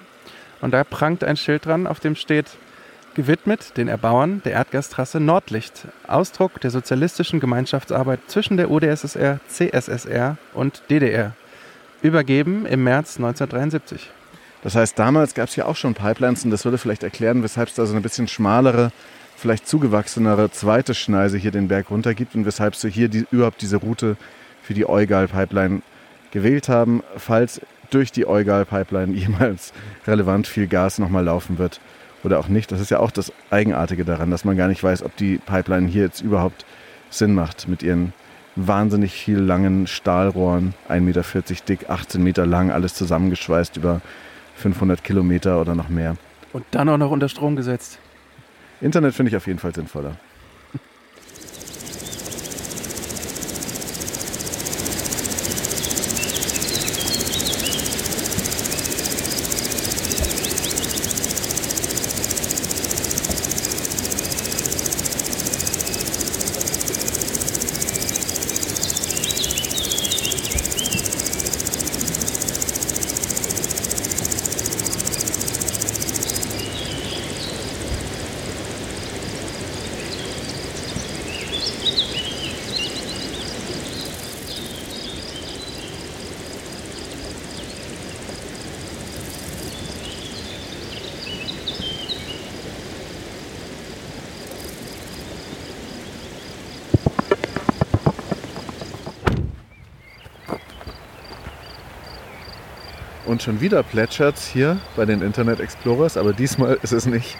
Und 0.61 0.71
da 0.71 0.83
prangt 0.83 1.23
ein 1.23 1.37
Schild 1.37 1.65
dran, 1.65 1.87
auf 1.87 1.99
dem 1.99 2.15
steht 2.15 2.47
gewidmet 3.15 3.77
den 3.77 3.87
Erbauern 3.87 4.41
der 4.43 4.53
Erdgastrasse 4.53 5.19
Nordlicht, 5.19 5.87
Ausdruck 6.07 6.59
der 6.61 6.69
sozialistischen 6.69 7.39
Gemeinschaftsarbeit 7.39 8.19
zwischen 8.27 8.57
der 8.57 8.69
UdSSR, 8.69 9.39
CSSR 9.47 10.37
und 10.53 10.83
DDR. 10.89 11.33
Übergeben 12.01 12.65
im 12.65 12.83
März 12.83 13.15
1973. 13.17 14.11
Das 14.61 14.75
heißt, 14.75 14.99
damals 14.99 15.33
gab 15.33 15.47
es 15.47 15.55
ja 15.55 15.65
auch 15.65 15.75
schon 15.75 15.93
Pipelines 15.93 16.43
und 16.43 16.51
das 16.51 16.65
würde 16.65 16.77
vielleicht 16.77 17.03
erklären, 17.03 17.41
weshalb 17.41 17.69
es 17.69 17.75
da 17.75 17.85
so 17.85 17.93
eine 17.93 18.01
bisschen 18.01 18.27
schmalere, 18.27 18.91
vielleicht 19.37 19.67
zugewachsenere 19.67 20.51
zweite 20.51 20.93
Schneise 20.93 21.37
hier 21.37 21.51
den 21.51 21.67
Berg 21.67 21.89
runter 21.89 22.13
gibt 22.13 22.35
und 22.35 22.45
weshalb 22.45 22.75
sie 22.75 22.89
hier 22.89 23.07
die, 23.07 23.25
überhaupt 23.31 23.61
diese 23.61 23.77
Route 23.77 24.17
für 24.61 24.73
die 24.73 24.87
Eugal-Pipeline 24.87 25.81
gewählt 26.31 26.67
haben, 26.67 27.01
falls 27.17 27.61
durch 27.95 28.11
die 28.11 28.27
Eugal-Pipeline 28.27 29.13
jemals 29.15 29.73
relevant 30.05 30.47
viel 30.47 30.67
Gas 30.67 30.99
nochmal 30.99 31.23
laufen 31.23 31.57
wird 31.57 31.79
oder 32.23 32.39
auch 32.39 32.47
nicht. 32.47 32.71
Das 32.71 32.81
ist 32.81 32.91
ja 32.91 32.99
auch 32.99 33.11
das 33.11 33.31
Eigenartige 33.49 34.05
daran, 34.05 34.31
dass 34.31 34.45
man 34.45 34.57
gar 34.57 34.67
nicht 34.67 34.83
weiß, 34.83 35.03
ob 35.03 35.15
die 35.15 35.37
Pipeline 35.37 35.87
hier 35.87 36.03
jetzt 36.03 36.21
überhaupt 36.21 36.65
Sinn 37.09 37.33
macht 37.33 37.67
mit 37.67 37.81
ihren 37.81 38.13
wahnsinnig 38.55 39.13
viel 39.13 39.37
langen 39.39 39.87
Stahlrohren, 39.87 40.73
1,40 40.89 40.99
Meter 41.01 41.23
dick, 41.67 41.89
18 41.89 42.23
Meter 42.23 42.45
lang, 42.45 42.71
alles 42.71 42.93
zusammengeschweißt 42.93 43.77
über 43.77 44.01
500 44.55 45.03
Kilometer 45.03 45.59
oder 45.59 45.75
noch 45.75 45.89
mehr. 45.89 46.15
Und 46.53 46.65
dann 46.71 46.87
auch 46.89 46.97
noch 46.97 47.11
unter 47.11 47.29
Strom 47.29 47.55
gesetzt. 47.55 47.99
Internet 48.81 49.13
finde 49.13 49.29
ich 49.29 49.35
auf 49.35 49.47
jeden 49.47 49.59
Fall 49.59 49.73
sinnvoller. 49.73 50.15
Schon 103.45 103.61
wieder 103.61 103.83
plätschert's 103.83 104.47
hier 104.47 104.79
bei 104.95 105.05
den 105.05 105.21
Internet 105.21 105.59
Explorers, 105.59 106.17
aber 106.17 106.33
diesmal 106.33 106.79
ist 106.81 106.93
es 106.93 107.05
nicht 107.05 107.37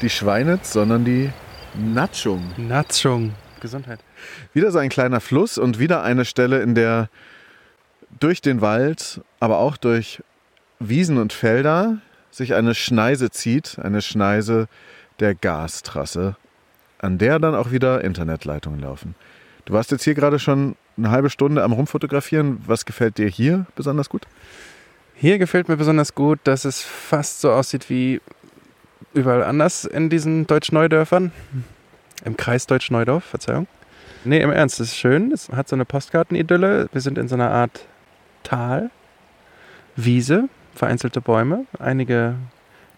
die 0.00 0.08
Schweinitz, 0.08 0.72
sondern 0.72 1.04
die 1.04 1.30
Natschung. 1.74 2.42
Natschung. 2.56 3.34
Gesundheit. 3.60 4.00
Wieder 4.54 4.70
so 4.70 4.78
ein 4.78 4.88
kleiner 4.88 5.20
Fluss 5.20 5.58
und 5.58 5.78
wieder 5.78 6.02
eine 6.02 6.24
Stelle, 6.24 6.62
in 6.62 6.74
der 6.74 7.10
durch 8.18 8.40
den 8.40 8.62
Wald, 8.62 9.20
aber 9.40 9.58
auch 9.58 9.76
durch 9.76 10.22
Wiesen 10.78 11.18
und 11.18 11.34
Felder 11.34 11.98
sich 12.30 12.54
eine 12.54 12.74
Schneise 12.74 13.30
zieht, 13.30 13.78
eine 13.78 14.00
Schneise 14.00 14.68
der 15.20 15.34
Gastrasse, 15.34 16.36
an 16.98 17.18
der 17.18 17.38
dann 17.38 17.54
auch 17.54 17.72
wieder 17.72 18.02
Internetleitungen 18.02 18.80
laufen. 18.80 19.14
Du 19.66 19.74
warst 19.74 19.90
jetzt 19.90 20.04
hier 20.04 20.14
gerade 20.14 20.38
schon 20.38 20.76
eine 20.96 21.10
halbe 21.10 21.28
Stunde 21.28 21.62
am 21.62 21.72
Rumfotografieren. 21.72 22.62
Was 22.66 22.86
gefällt 22.86 23.18
dir 23.18 23.28
hier 23.28 23.66
besonders 23.76 24.08
gut? 24.08 24.26
Hier 25.16 25.38
gefällt 25.38 25.68
mir 25.68 25.76
besonders 25.76 26.14
gut, 26.14 26.40
dass 26.44 26.64
es 26.64 26.82
fast 26.82 27.40
so 27.40 27.52
aussieht 27.52 27.88
wie 27.88 28.20
überall 29.14 29.44
anders 29.44 29.84
in 29.84 30.10
diesen 30.10 30.46
Deutsch-Neudörfern. 30.46 31.32
Im 32.24 32.36
Kreis 32.36 32.66
Deutsch-Neudorf, 32.66 33.24
Verzeihung. 33.24 33.66
Nee, 34.24 34.40
im 34.40 34.50
Ernst, 34.50 34.80
es 34.80 34.88
ist 34.88 34.96
schön. 34.96 35.30
Es 35.32 35.50
hat 35.50 35.68
so 35.68 35.76
eine 35.76 35.84
Postkartenidylle. 35.84 36.88
Wir 36.92 37.00
sind 37.00 37.18
in 37.18 37.28
so 37.28 37.36
einer 37.36 37.50
Art 37.50 37.86
Tal, 38.42 38.90
Wiese, 39.96 40.48
vereinzelte 40.74 41.20
Bäume, 41.20 41.66
einige 41.78 42.34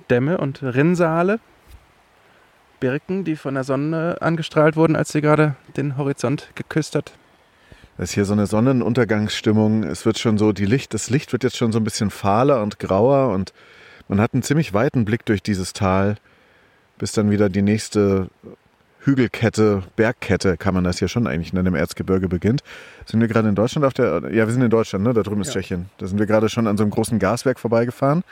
Dämme 0.09 0.39
und 0.39 0.63
Rinnsale, 0.63 1.39
Birken, 2.81 3.25
die 3.25 3.37
von 3.37 3.55
der 3.55 3.65
Sonne 3.65 4.17
angestrahlt 4.21 4.77
wurden, 4.77 4.97
als 4.97 5.11
sie 5.13 5.21
gerade 5.21 5.57
den 5.77 5.97
Horizont 5.97 6.49
geküsst 6.55 6.95
hat. 6.95 7.13
Das 7.99 8.11
ist 8.11 8.15
hier 8.15 8.25
so 8.27 8.35
eine 8.35 8.47
Sonnenuntergangsstimmung. 8.47 9.83
Es 9.83 10.05
wird 10.05 10.19
schon 10.19 10.37
so, 10.37 10.53
die 10.53 10.67
Licht, 10.67 10.93
das 10.93 11.09
Licht 11.09 11.33
wird 11.33 11.45
jetzt 11.45 11.57
schon 11.57 11.73
so 11.73 11.81
ein 11.81 11.85
bisschen 11.85 12.11
fahler 12.11 12.63
und 12.63 12.79
grauer 12.79 13.33
und 13.33 13.53
man 14.09 14.21
hat 14.21 14.35
einen 14.35 14.43
ziemlich 14.43 14.75
weiten 14.75 15.05
Blick 15.05 15.25
durch 15.25 15.43
dieses 15.43 15.73
Tal, 15.73 16.17
bis 16.99 17.13
dann 17.13 17.31
wieder 17.31 17.49
die 17.49 17.63
nächste 17.63 18.29
Hügelkette, 19.01 19.83
Bergkette, 19.97 20.57
kann 20.57 20.75
man 20.75 20.85
das 20.85 20.99
hier 20.99 21.09
schon 21.09 21.27
eigentlich 21.27 21.53
nennen, 21.53 21.69
im 21.69 21.75
Erzgebirge 21.75 22.29
beginnt. 22.29 22.63
Sind 23.07 23.21
wir 23.21 23.29
gerade 23.29 23.49
in 23.49 23.55
Deutschland 23.55 23.87
auf 23.87 23.95
der, 23.95 24.23
ja, 24.33 24.47
wir 24.47 24.51
sind 24.51 24.63
in 24.63 24.71
Deutschland, 24.71 25.05
ne? 25.05 25.15
Da 25.15 25.23
drüben 25.23 25.41
ist 25.41 25.55
Ja. 25.55 25.61
Tschechien. 25.61 25.89
Da 25.99 26.07
sind 26.07 26.19
wir 26.19 26.27
gerade 26.27 26.49
schon 26.49 26.67
an 26.67 26.77
so 26.77 26.83
einem 26.83 26.91
großen 26.91 27.19
Gaswerk 27.19 27.59
vorbeigefahren, 27.59 28.25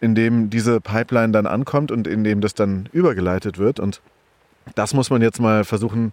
in 0.00 0.14
dem 0.14 0.48
diese 0.48 0.80
Pipeline 0.80 1.32
dann 1.32 1.46
ankommt 1.46 1.90
und 1.90 2.06
in 2.06 2.24
dem 2.24 2.40
das 2.40 2.54
dann 2.54 2.88
übergeleitet 2.92 3.58
wird. 3.58 3.80
Und 3.80 4.00
das 4.74 4.94
muss 4.94 5.10
man 5.10 5.22
jetzt 5.22 5.40
mal 5.40 5.64
versuchen, 5.64 6.12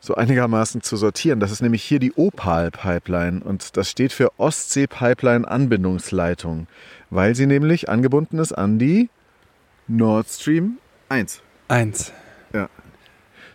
so 0.00 0.14
einigermaßen 0.14 0.80
zu 0.82 0.96
sortieren. 0.96 1.40
Das 1.40 1.50
ist 1.50 1.60
nämlich 1.60 1.82
hier 1.82 1.98
die 1.98 2.12
Opal-Pipeline 2.14 3.40
und 3.42 3.76
das 3.76 3.90
steht 3.90 4.12
für 4.12 4.30
Ostsee-Pipeline-Anbindungsleitung, 4.38 6.68
weil 7.10 7.34
sie 7.34 7.46
nämlich 7.46 7.88
angebunden 7.88 8.38
ist 8.38 8.52
an 8.52 8.78
die 8.78 9.10
Nord 9.88 10.28
Stream 10.28 10.78
1. 11.08 11.42
Eins. 11.68 12.12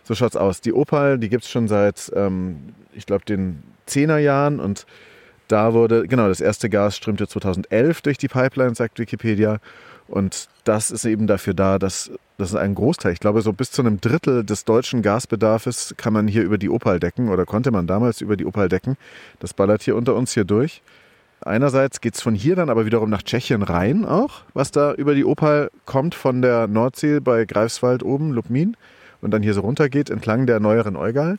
So 0.04 0.14
schaut's 0.14 0.36
aus. 0.36 0.60
Die 0.60 0.74
Opal, 0.74 1.18
die 1.18 1.30
gibt's 1.30 1.50
schon 1.50 1.66
seit, 1.66 2.12
ähm, 2.14 2.74
ich 2.92 3.06
glaube, 3.06 3.24
den 3.24 3.62
10er 3.88 4.18
Jahren 4.18 4.60
und 4.60 4.86
da 5.48 5.74
wurde, 5.74 6.06
genau, 6.08 6.28
das 6.28 6.40
erste 6.40 6.70
Gas 6.70 6.96
strömte 6.96 7.28
2011 7.28 8.02
durch 8.02 8.18
die 8.18 8.28
Pipeline, 8.28 8.74
sagt 8.74 8.98
Wikipedia. 8.98 9.58
Und 10.08 10.48
das 10.64 10.90
ist 10.90 11.04
eben 11.04 11.26
dafür 11.26 11.54
da, 11.54 11.78
dass 11.78 12.10
das 12.36 12.50
ist 12.50 12.56
ein 12.56 12.74
Großteil, 12.74 13.12
ich 13.12 13.20
glaube, 13.20 13.42
so 13.42 13.52
bis 13.52 13.70
zu 13.70 13.80
einem 13.80 14.00
Drittel 14.00 14.44
des 14.44 14.64
deutschen 14.64 15.02
Gasbedarfs 15.02 15.94
kann 15.96 16.12
man 16.12 16.26
hier 16.26 16.42
über 16.42 16.58
die 16.58 16.68
Opal 16.68 16.98
decken 16.98 17.28
oder 17.28 17.46
konnte 17.46 17.70
man 17.70 17.86
damals 17.86 18.20
über 18.20 18.36
die 18.36 18.44
Opal 18.44 18.68
decken. 18.68 18.96
Das 19.38 19.54
ballert 19.54 19.82
hier 19.82 19.94
unter 19.94 20.16
uns 20.16 20.34
hier 20.34 20.44
durch. 20.44 20.82
Einerseits 21.40 22.00
geht's 22.00 22.22
von 22.22 22.34
hier 22.34 22.56
dann 22.56 22.70
aber 22.70 22.86
wiederum 22.86 23.08
nach 23.08 23.22
Tschechien 23.22 23.62
rein 23.62 24.04
auch, 24.04 24.42
was 24.52 24.72
da 24.72 24.94
über 24.94 25.14
die 25.14 25.24
Opal 25.24 25.70
kommt 25.84 26.14
von 26.14 26.42
der 26.42 26.66
Nordsee 26.66 27.20
bei 27.20 27.44
Greifswald 27.44 28.02
oben, 28.02 28.32
Lubmin 28.32 28.76
und 29.20 29.30
dann 29.30 29.42
hier 29.42 29.54
so 29.54 29.60
runter 29.60 29.88
geht 29.88 30.10
entlang 30.10 30.46
der 30.46 30.58
neueren 30.58 30.96
Eugal. 30.96 31.38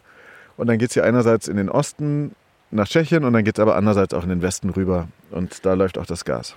Und 0.58 0.68
dann 0.68 0.78
geht's 0.78 0.94
hier 0.94 1.04
einerseits 1.04 1.48
in 1.50 1.58
den 1.58 1.70
Osten 1.70 2.32
nach 2.72 2.88
Tschechien 2.88 3.24
und 3.24 3.34
dann 3.34 3.44
geht's 3.44 3.60
aber 3.60 3.76
andererseits 3.76 4.14
auch 4.14 4.24
in 4.24 4.30
den 4.30 4.42
Westen 4.42 4.70
rüber. 4.70 5.08
Und 5.32 5.66
da 5.66 5.74
läuft 5.74 5.98
auch 5.98 6.06
das 6.06 6.26
Gas. 6.26 6.56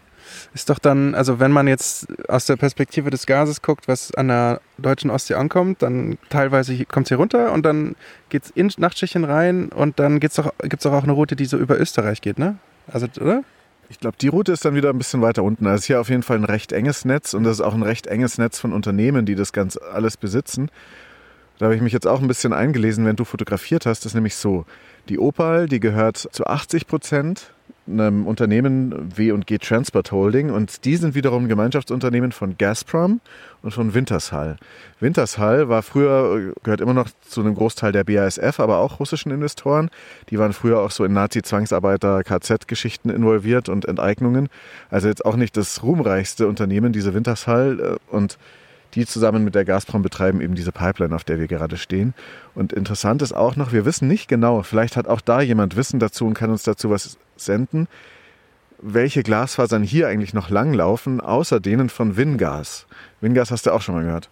Ist 0.54 0.68
doch 0.70 0.78
dann, 0.78 1.14
also 1.14 1.40
wenn 1.40 1.52
man 1.52 1.68
jetzt 1.68 2.06
aus 2.28 2.46
der 2.46 2.56
Perspektive 2.56 3.10
des 3.10 3.26
Gases 3.26 3.62
guckt, 3.62 3.88
was 3.88 4.14
an 4.14 4.28
der 4.28 4.60
deutschen 4.78 5.10
Ostsee 5.10 5.34
ankommt, 5.34 5.82
dann 5.82 6.18
teilweise 6.28 6.84
kommt 6.84 7.06
es 7.06 7.08
hier 7.08 7.18
runter 7.18 7.52
und 7.52 7.64
dann 7.64 7.94
geht 8.28 8.44
es 8.54 8.78
nach 8.78 8.94
Tschechien 8.94 9.24
rein 9.24 9.68
und 9.68 9.98
dann 9.98 10.20
gibt 10.20 10.32
es 10.32 10.36
doch, 10.36 10.52
gibt's 10.62 10.84
doch 10.84 10.92
auch 10.92 11.04
eine 11.04 11.12
Route, 11.12 11.36
die 11.36 11.46
so 11.46 11.56
über 11.56 11.78
Österreich 11.78 12.20
geht, 12.20 12.38
ne? 12.38 12.58
Also, 12.90 13.06
oder? 13.20 13.42
Ich 13.90 14.00
glaube, 14.00 14.16
die 14.20 14.28
Route 14.28 14.52
ist 14.52 14.64
dann 14.64 14.74
wieder 14.74 14.90
ein 14.90 14.98
bisschen 14.98 15.22
weiter 15.22 15.42
unten. 15.42 15.66
Also 15.66 15.76
es 15.76 15.80
ist 15.82 15.86
hier 15.86 16.00
auf 16.00 16.10
jeden 16.10 16.22
Fall 16.22 16.36
ein 16.36 16.44
recht 16.44 16.72
enges 16.72 17.04
Netz 17.06 17.32
und 17.32 17.44
das 17.44 17.54
ist 17.54 17.60
auch 17.62 17.74
ein 17.74 17.82
recht 17.82 18.06
enges 18.06 18.36
Netz 18.36 18.58
von 18.58 18.72
Unternehmen, 18.72 19.24
die 19.24 19.34
das 19.34 19.52
ganz 19.52 19.78
alles 19.78 20.18
besitzen. 20.18 20.70
Da 21.58 21.66
habe 21.66 21.74
ich 21.74 21.80
mich 21.80 21.92
jetzt 21.92 22.06
auch 22.06 22.20
ein 22.20 22.28
bisschen 22.28 22.52
eingelesen, 22.52 23.04
wenn 23.06 23.16
du 23.16 23.24
fotografiert 23.24 23.86
hast. 23.86 24.00
Das 24.00 24.12
ist 24.12 24.14
nämlich 24.14 24.36
so, 24.36 24.64
die 25.08 25.18
Opal, 25.18 25.68
die 25.68 25.80
gehört 25.80 26.16
zu 26.16 26.46
80 26.46 26.86
Prozent 26.86 27.52
einem 27.88 28.26
Unternehmen 28.26 29.16
W&G 29.16 29.58
Transport 29.58 30.12
Holding 30.12 30.50
und 30.50 30.84
die 30.84 30.96
sind 30.96 31.14
wiederum 31.14 31.44
ein 31.44 31.48
Gemeinschaftsunternehmen 31.48 32.32
von 32.32 32.58
Gazprom 32.58 33.20
und 33.62 33.72
von 33.72 33.94
Wintershall. 33.94 34.56
Wintershall 35.00 35.68
war 35.68 35.82
früher, 35.82 36.52
gehört 36.62 36.80
immer 36.80 36.94
noch 36.94 37.08
zu 37.22 37.40
einem 37.40 37.54
Großteil 37.54 37.92
der 37.92 38.04
BASF, 38.04 38.60
aber 38.60 38.78
auch 38.78 39.00
russischen 39.00 39.32
Investoren. 39.32 39.90
Die 40.28 40.38
waren 40.38 40.52
früher 40.52 40.80
auch 40.80 40.90
so 40.90 41.04
in 41.04 41.12
Nazi-Zwangsarbeiter, 41.12 42.22
KZ-Geschichten 42.24 43.10
involviert 43.10 43.68
und 43.68 43.86
Enteignungen. 43.86 44.48
Also 44.90 45.08
jetzt 45.08 45.24
auch 45.24 45.36
nicht 45.36 45.56
das 45.56 45.82
ruhmreichste 45.82 46.46
Unternehmen, 46.46 46.92
diese 46.92 47.14
Wintershall. 47.14 47.80
äh, 47.80 48.14
Und 48.14 48.38
die 48.94 49.06
zusammen 49.06 49.44
mit 49.44 49.54
der 49.54 49.64
Gazprom 49.64 50.02
betreiben 50.02 50.40
eben 50.40 50.54
diese 50.54 50.72
Pipeline, 50.72 51.14
auf 51.14 51.24
der 51.24 51.38
wir 51.38 51.46
gerade 51.46 51.76
stehen. 51.76 52.14
Und 52.54 52.72
interessant 52.72 53.22
ist 53.22 53.32
auch 53.32 53.56
noch, 53.56 53.72
wir 53.72 53.84
wissen 53.84 54.08
nicht 54.08 54.28
genau, 54.28 54.62
vielleicht 54.62 54.96
hat 54.96 55.06
auch 55.06 55.20
da 55.20 55.40
jemand 55.40 55.76
Wissen 55.76 56.00
dazu 56.00 56.26
und 56.26 56.34
kann 56.34 56.50
uns 56.50 56.62
dazu 56.62 56.90
was 56.90 57.18
senden, 57.36 57.88
welche 58.80 59.22
Glasfasern 59.22 59.82
hier 59.82 60.08
eigentlich 60.08 60.34
noch 60.34 60.50
langlaufen, 60.50 61.20
außer 61.20 61.60
denen 61.60 61.88
von 61.88 62.16
Wingas. 62.16 62.86
Wingas 63.20 63.50
hast 63.50 63.66
du 63.66 63.72
auch 63.72 63.82
schon 63.82 63.96
mal 63.96 64.04
gehört. 64.04 64.28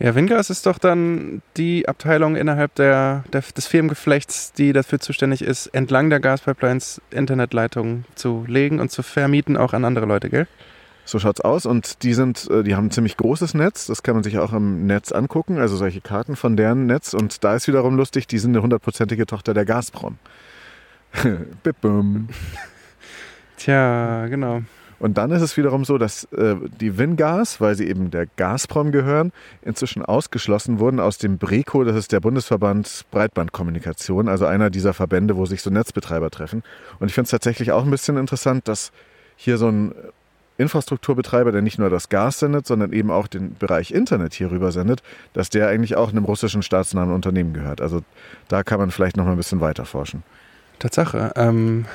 Ja, 0.00 0.14
Wingas 0.14 0.50
ist 0.50 0.66
doch 0.66 0.78
dann 0.78 1.42
die 1.56 1.88
Abteilung 1.88 2.34
innerhalb 2.34 2.74
der, 2.74 3.24
der, 3.32 3.42
des 3.56 3.66
Firmengeflechts, 3.66 4.52
die 4.52 4.72
dafür 4.72 4.98
zuständig 4.98 5.42
ist, 5.42 5.68
entlang 5.68 6.10
der 6.10 6.18
Gaspipelines 6.20 7.00
Internetleitungen 7.10 8.04
zu 8.16 8.44
legen 8.48 8.80
und 8.80 8.90
zu 8.90 9.02
vermieten, 9.02 9.56
auch 9.56 9.72
an 9.72 9.84
andere 9.84 10.06
Leute, 10.06 10.30
gell? 10.30 10.48
So 11.06 11.18
schaut's 11.18 11.40
aus 11.40 11.66
und 11.66 12.02
die 12.02 12.14
sind, 12.14 12.48
äh, 12.50 12.62
die 12.62 12.74
haben 12.74 12.86
ein 12.86 12.90
ziemlich 12.90 13.16
großes 13.16 13.54
Netz. 13.54 13.86
Das 13.86 14.02
kann 14.02 14.14
man 14.14 14.24
sich 14.24 14.38
auch 14.38 14.52
im 14.52 14.86
Netz 14.86 15.12
angucken, 15.12 15.58
also 15.58 15.76
solche 15.76 16.00
Karten 16.00 16.34
von 16.34 16.56
deren 16.56 16.86
Netz. 16.86 17.12
Und 17.12 17.44
da 17.44 17.54
ist 17.54 17.68
wiederum 17.68 17.96
lustig, 17.96 18.26
die 18.26 18.38
sind 18.38 18.52
eine 18.52 18.62
hundertprozentige 18.62 19.26
Tochter 19.26 19.52
der 19.52 19.66
Gazprom. 19.66 20.18
Bip 21.62 21.80
bum. 21.80 22.28
Tja, 23.58 24.26
genau. 24.28 24.62
Und 24.98 25.18
dann 25.18 25.30
ist 25.32 25.42
es 25.42 25.56
wiederum 25.56 25.84
so, 25.84 25.98
dass 25.98 26.24
äh, 26.32 26.56
die 26.80 26.96
Wingas, 26.96 27.60
weil 27.60 27.74
sie 27.74 27.88
eben 27.88 28.10
der 28.10 28.26
Gazprom 28.26 28.90
gehören, 28.90 29.32
inzwischen 29.62 30.02
ausgeschlossen 30.02 30.78
wurden 30.78 31.00
aus 31.00 31.18
dem 31.18 31.36
BRECO, 31.36 31.84
das 31.84 31.96
ist 31.96 32.12
der 32.12 32.20
Bundesverband 32.20 33.04
Breitbandkommunikation, 33.10 34.28
also 34.28 34.46
einer 34.46 34.70
dieser 34.70 34.94
Verbände, 34.94 35.36
wo 35.36 35.44
sich 35.44 35.60
so 35.60 35.68
Netzbetreiber 35.68 36.30
treffen. 36.30 36.62
Und 37.00 37.08
ich 37.08 37.14
finde 37.14 37.26
es 37.26 37.32
tatsächlich 37.32 37.72
auch 37.72 37.84
ein 37.84 37.90
bisschen 37.90 38.16
interessant, 38.16 38.66
dass 38.66 38.92
hier 39.36 39.58
so 39.58 39.68
ein 39.68 39.94
Infrastrukturbetreiber, 40.56 41.52
der 41.52 41.62
nicht 41.62 41.78
nur 41.78 41.90
das 41.90 42.08
Gas 42.08 42.38
sendet, 42.38 42.66
sondern 42.66 42.92
eben 42.92 43.10
auch 43.10 43.26
den 43.26 43.54
Bereich 43.54 43.90
Internet 43.90 44.34
hier 44.34 44.50
rüber 44.50 44.72
sendet, 44.72 45.02
dass 45.32 45.50
der 45.50 45.68
eigentlich 45.68 45.96
auch 45.96 46.10
einem 46.10 46.24
russischen 46.24 46.62
staatsnahen 46.62 47.10
Unternehmen 47.10 47.52
gehört. 47.52 47.80
Also 47.80 48.02
da 48.48 48.62
kann 48.62 48.78
man 48.78 48.90
vielleicht 48.90 49.16
noch 49.16 49.24
mal 49.24 49.32
ein 49.32 49.36
bisschen 49.36 49.60
weiter 49.60 49.84
forschen. 49.84 50.22
Tatsache. 50.78 51.32
Ähm, 51.36 51.86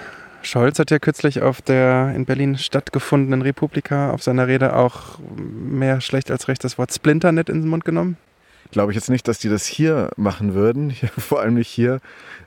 Scholz 0.41 0.79
hat 0.79 0.91
ja 0.91 0.99
kürzlich 0.99 1.41
auf 1.41 1.61
der 1.61 2.13
in 2.15 2.25
Berlin 2.25 2.57
stattgefundenen 2.57 3.41
Republika 3.41 4.11
auf 4.11 4.23
seiner 4.23 4.47
Rede 4.47 4.75
auch 4.75 5.19
mehr 5.37 6.01
schlecht 6.01 6.31
als 6.31 6.47
recht 6.47 6.63
das 6.63 6.77
Wort 6.77 6.93
Splinternet 6.93 7.49
in 7.49 7.61
den 7.61 7.69
Mund 7.69 7.85
genommen. 7.85 8.17
Glaube 8.71 8.91
ich 8.91 8.95
jetzt 8.95 9.09
nicht, 9.09 9.27
dass 9.27 9.39
die 9.39 9.49
das 9.49 9.65
hier 9.65 10.09
machen 10.15 10.53
würden. 10.53 10.89
Hier, 10.99 11.09
vor 11.09 11.41
allem 11.41 11.55
nicht 11.55 11.69
hier 11.69 11.99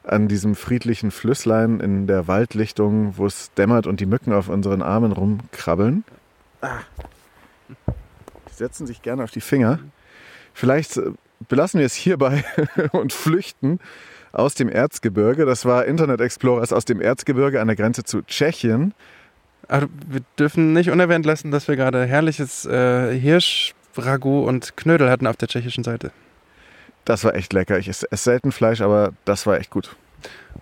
an 0.05 0.29
diesem 0.29 0.55
friedlichen 0.55 1.11
Flüsslein 1.11 1.81
in 1.81 2.07
der 2.07 2.27
Waldlichtung, 2.29 3.17
wo 3.17 3.27
es 3.27 3.53
dämmert 3.55 3.87
und 3.87 4.01
die 4.01 4.07
Mücken 4.07 4.33
auf 4.33 4.49
unseren 4.49 4.83
Armen 4.83 5.13
rumkrabbeln. 5.13 6.05
Ah. 6.61 6.81
Die 8.49 8.55
setzen 8.55 8.87
sich 8.87 9.03
gerne 9.03 9.25
auf 9.25 9.31
die 9.31 9.41
Finger. 9.41 9.79
Vielleicht 10.55 10.97
äh, 10.97 11.13
belassen 11.49 11.79
wir 11.79 11.87
es 11.87 11.95
hierbei 11.95 12.45
und 12.93 13.13
flüchten 13.13 13.81
aus 14.33 14.55
dem 14.55 14.69
Erzgebirge. 14.69 15.45
Das 15.45 15.65
war 15.65 15.85
Internet 15.85 16.21
Explorers 16.21 16.73
aus 16.73 16.85
dem 16.85 17.01
Erzgebirge 17.01 17.61
an 17.61 17.69
der 17.69 17.77
Grenze 17.77 18.05
zu 18.05 18.23
Tschechien. 18.23 18.95
Aber 19.69 19.89
wir 20.09 20.21
dürfen 20.39 20.73
nicht 20.73 20.91
unerwähnt 20.91 21.25
lassen, 21.25 21.51
dass 21.51 21.69
wir 21.69 21.77
gerade 21.77 22.05
herrliches 22.05 22.67
äh, 22.67 23.13
Hirschragout 23.95 24.47
und 24.47 24.77
Knödel 24.77 25.11
hatten 25.11 25.27
auf 25.27 25.37
der 25.37 25.49
tschechischen 25.49 25.85
Seite. 25.85 26.13
Das 27.05 27.25
war 27.25 27.35
echt 27.35 27.53
lecker. 27.53 27.79
Ich 27.79 27.89
esse 27.89 28.11
esse 28.11 28.25
selten 28.25 28.53
Fleisch, 28.53 28.81
aber 28.81 29.13
das 29.25 29.47
war 29.47 29.59
echt 29.59 29.71
gut. 29.71 29.97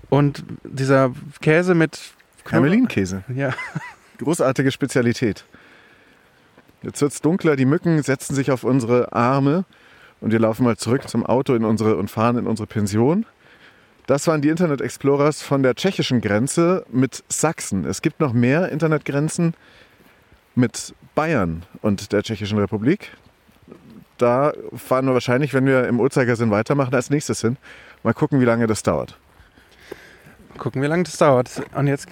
Und 0.09 0.45
dieser 0.65 1.13
Käse 1.41 1.75
mit 1.75 2.01
Hermelinkäse. 2.49 3.25
Ja, 3.35 3.55
Großartige 4.19 4.71
Spezialität. 4.71 5.45
Jetzt 6.83 7.01
wird 7.01 7.13
es 7.13 7.21
dunkler, 7.21 7.57
die 7.57 7.67
Mücken 7.67 8.03
setzen 8.03 8.35
sich 8.35 8.51
auf 8.51 8.65
unsere 8.65 9.13
Arme 9.13 9.65
und 10.21 10.33
wir 10.33 10.39
laufen 10.39 10.65
mal 10.65 10.77
zurück 10.77 11.09
zum 11.09 11.27
Auto 11.27 11.55
in 11.55 11.65
unsere, 11.65 11.97
und 11.97 12.11
fahren 12.11 12.39
in 12.39 12.47
unsere 12.47 12.67
Pension. 12.67 13.27
Das 14.07 14.27
waren 14.27 14.41
die 14.41 14.49
Internet 14.49 14.81
Explorers 14.81 15.43
von 15.43 15.63
der 15.63 15.75
tschechischen 15.75 16.21
Grenze 16.21 16.85
mit 16.91 17.23
Sachsen. 17.29 17.85
Es 17.85 18.03
gibt 18.03 18.21
noch 18.21 18.33
mehr 18.33 18.71
Internetgrenzen 18.71 19.55
mit 20.61 20.95
Bayern 21.15 21.65
und 21.83 22.13
der 22.13 22.23
Tschechischen 22.23 22.59
Republik. 22.59 23.11
Da 24.19 24.53
fahren 24.77 25.07
wir 25.07 25.15
wahrscheinlich, 25.15 25.55
wenn 25.55 25.67
wir 25.67 25.89
im 25.89 25.99
Uhrzeigersinn 25.99 26.51
weitermachen, 26.51 26.95
als 26.95 27.11
nächstes 27.11 27.41
hin. 27.41 27.57
Mal 28.03 28.13
gucken, 28.15 28.41
wie 28.41 28.45
lange 28.45 28.67
das 28.67 28.83
dauert. 28.83 29.19
gucken, 30.59 30.83
wie 30.83 30.87
lange 30.87 31.05
das 31.05 31.17
dauert. 31.17 31.63
Und 31.75 31.87
jetzt, 31.87 32.07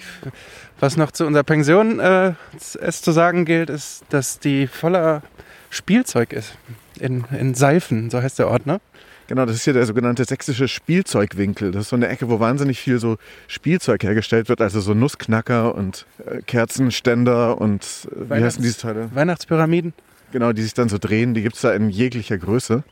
was 0.81 0.97
noch 0.97 1.13
zu 1.13 1.27
unserer 1.27 1.45
Pension 1.45 2.01
äh, 2.01 2.33
es 2.81 3.03
zu 3.03 3.13
sagen 3.13 3.45
gilt, 3.45 3.69
ist, 3.69 4.05
dass 4.09 4.39
die 4.39 4.67
voller 4.67 5.23
Spielzeug 5.71 6.33
ist. 6.33 6.57
In, 6.99 7.25
in 7.39 7.55
Seifen, 7.55 8.11
so 8.11 8.21
heißt 8.21 8.39
der 8.39 8.49
Ort, 8.49 8.67
ne? 8.67 8.81
Genau, 9.29 9.45
das 9.45 9.57
ist 9.57 9.65
hier 9.65 9.75
der 9.75 9.85
sogenannte 9.85 10.25
sächsische 10.25 10.69
Spielzeugwinkel. 10.69 11.71
Das 11.71 11.83
ist 11.83 11.89
so 11.91 11.97
eine 11.97 12.09
Ecke, 12.09 12.31
wo 12.31 12.41
wahnsinnig 12.41 12.81
viel 12.81 12.99
so 12.99 13.19
Spielzeug 13.47 14.03
hergestellt 14.03 14.49
wird, 14.49 14.63
also 14.63 14.81
so 14.81 14.95
Nussknacker 14.95 15.75
und 15.75 16.07
äh, 16.25 16.41
Kerzenständer 16.41 17.61
und 17.61 18.09
äh, 18.11 18.31
wie 18.39 18.43
heißen 18.43 18.63
diese 18.63 18.79
Teile? 18.79 19.15
Weihnachtspyramiden. 19.15 19.93
Genau, 20.33 20.53
die 20.53 20.63
sich 20.63 20.73
dann 20.73 20.89
so 20.89 20.97
drehen. 20.97 21.35
Die 21.35 21.43
gibt 21.43 21.57
es 21.57 21.61
da 21.61 21.75
in 21.75 21.91
jeglicher 21.91 22.39
Größe. 22.39 22.85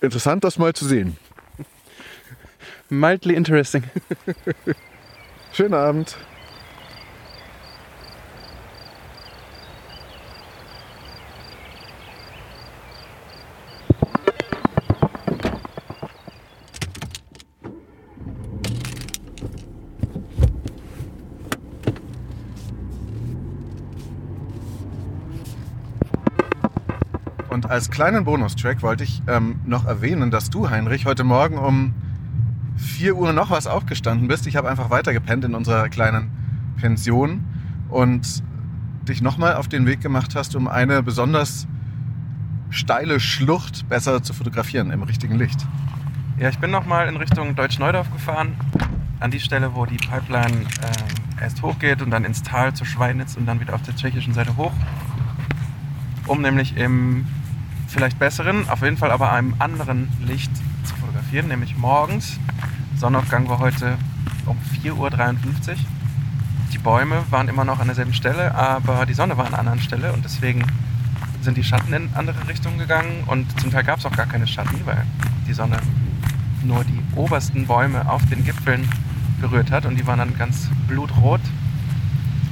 Interessant, 0.00 0.44
das 0.44 0.58
mal 0.58 0.74
zu 0.74 0.84
sehen. 0.84 1.16
Mildly 2.88 3.34
interesting. 3.34 3.82
Schönen 5.52 5.74
Abend. 5.74 6.16
Als 27.68 27.90
kleinen 27.90 28.24
Bonustrack 28.24 28.82
wollte 28.82 29.02
ich 29.02 29.22
ähm, 29.26 29.56
noch 29.64 29.86
erwähnen, 29.86 30.30
dass 30.30 30.50
du, 30.50 30.70
Heinrich, 30.70 31.04
heute 31.04 31.24
Morgen 31.24 31.58
um 31.58 31.94
4 32.76 33.16
Uhr 33.16 33.32
noch 33.32 33.50
was 33.50 33.66
aufgestanden 33.66 34.28
bist. 34.28 34.46
Ich 34.46 34.54
habe 34.54 34.68
einfach 34.68 34.90
weitergepennt 34.90 35.44
in 35.44 35.54
unserer 35.54 35.88
kleinen 35.88 36.30
Pension 36.76 37.44
und 37.88 38.44
dich 39.08 39.20
nochmal 39.20 39.54
auf 39.54 39.66
den 39.66 39.84
Weg 39.86 40.00
gemacht 40.00 40.36
hast, 40.36 40.54
um 40.54 40.68
eine 40.68 41.02
besonders 41.02 41.66
steile 42.70 43.18
Schlucht 43.18 43.88
besser 43.88 44.22
zu 44.22 44.32
fotografieren 44.32 44.90
im 44.90 45.02
richtigen 45.02 45.36
Licht. 45.36 45.66
Ja, 46.38 46.48
ich 46.48 46.58
bin 46.58 46.70
nochmal 46.70 47.08
in 47.08 47.16
Richtung 47.16 47.56
Deutsch-Neudorf 47.56 48.12
gefahren. 48.12 48.54
An 49.18 49.30
die 49.32 49.40
Stelle, 49.40 49.74
wo 49.74 49.86
die 49.86 49.96
Pipeline 49.96 50.62
äh, 50.62 51.42
erst 51.42 51.62
hochgeht 51.62 52.00
und 52.00 52.10
dann 52.10 52.24
ins 52.24 52.42
Tal 52.42 52.74
zu 52.74 52.84
Schweinitz 52.84 53.36
und 53.36 53.46
dann 53.46 53.58
wieder 53.58 53.74
auf 53.74 53.82
der 53.82 53.96
tschechischen 53.96 54.34
Seite 54.34 54.56
hoch. 54.56 54.72
Um 56.26 56.42
nämlich 56.42 56.76
im 56.76 57.24
vielleicht 57.86 58.18
besseren, 58.18 58.68
auf 58.68 58.82
jeden 58.82 58.96
Fall 58.96 59.10
aber 59.10 59.32
einem 59.32 59.54
anderen 59.58 60.08
Licht 60.24 60.50
zu 60.84 60.94
fotografieren, 60.96 61.48
nämlich 61.48 61.76
morgens. 61.76 62.38
Sonnenaufgang 62.96 63.48
war 63.48 63.58
heute 63.58 63.96
um 64.46 64.56
4.53 64.82 64.92
Uhr. 64.96 65.76
Die 66.72 66.78
Bäume 66.78 67.22
waren 67.30 67.48
immer 67.48 67.64
noch 67.64 67.78
an 67.78 67.86
derselben 67.86 68.14
Stelle, 68.14 68.54
aber 68.54 69.06
die 69.06 69.14
Sonne 69.14 69.36
war 69.36 69.46
an 69.46 69.52
einer 69.52 69.60
anderen 69.60 69.80
Stelle 69.80 70.12
und 70.12 70.24
deswegen 70.24 70.64
sind 71.40 71.56
die 71.56 71.64
Schatten 71.64 71.92
in 71.92 72.10
andere 72.14 72.48
Richtungen 72.48 72.78
gegangen 72.78 73.24
und 73.26 73.60
zum 73.60 73.70
Teil 73.70 73.84
gab 73.84 73.98
es 73.98 74.06
auch 74.06 74.16
gar 74.16 74.26
keine 74.26 74.46
Schatten, 74.46 74.80
weil 74.84 75.04
die 75.46 75.52
Sonne 75.52 75.78
nur 76.64 76.84
die 76.84 77.00
obersten 77.14 77.66
Bäume 77.66 78.10
auf 78.10 78.24
den 78.26 78.44
Gipfeln 78.44 78.88
berührt 79.40 79.70
hat 79.70 79.86
und 79.86 79.96
die 79.96 80.06
waren 80.06 80.18
dann 80.18 80.36
ganz 80.36 80.68
blutrot 80.88 81.40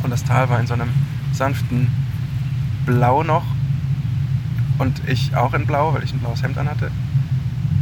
und 0.02 0.10
das 0.10 0.22
Tal 0.22 0.48
war 0.48 0.60
in 0.60 0.66
so 0.66 0.74
einem 0.74 0.90
sanften 1.32 1.90
Blau 2.86 3.24
noch 3.24 3.44
und 4.78 5.02
ich 5.08 5.36
auch 5.36 5.54
in 5.54 5.66
Blau, 5.66 5.94
weil 5.94 6.04
ich 6.04 6.12
ein 6.12 6.18
blaues 6.18 6.42
Hemd 6.42 6.58
anhatte. 6.58 6.90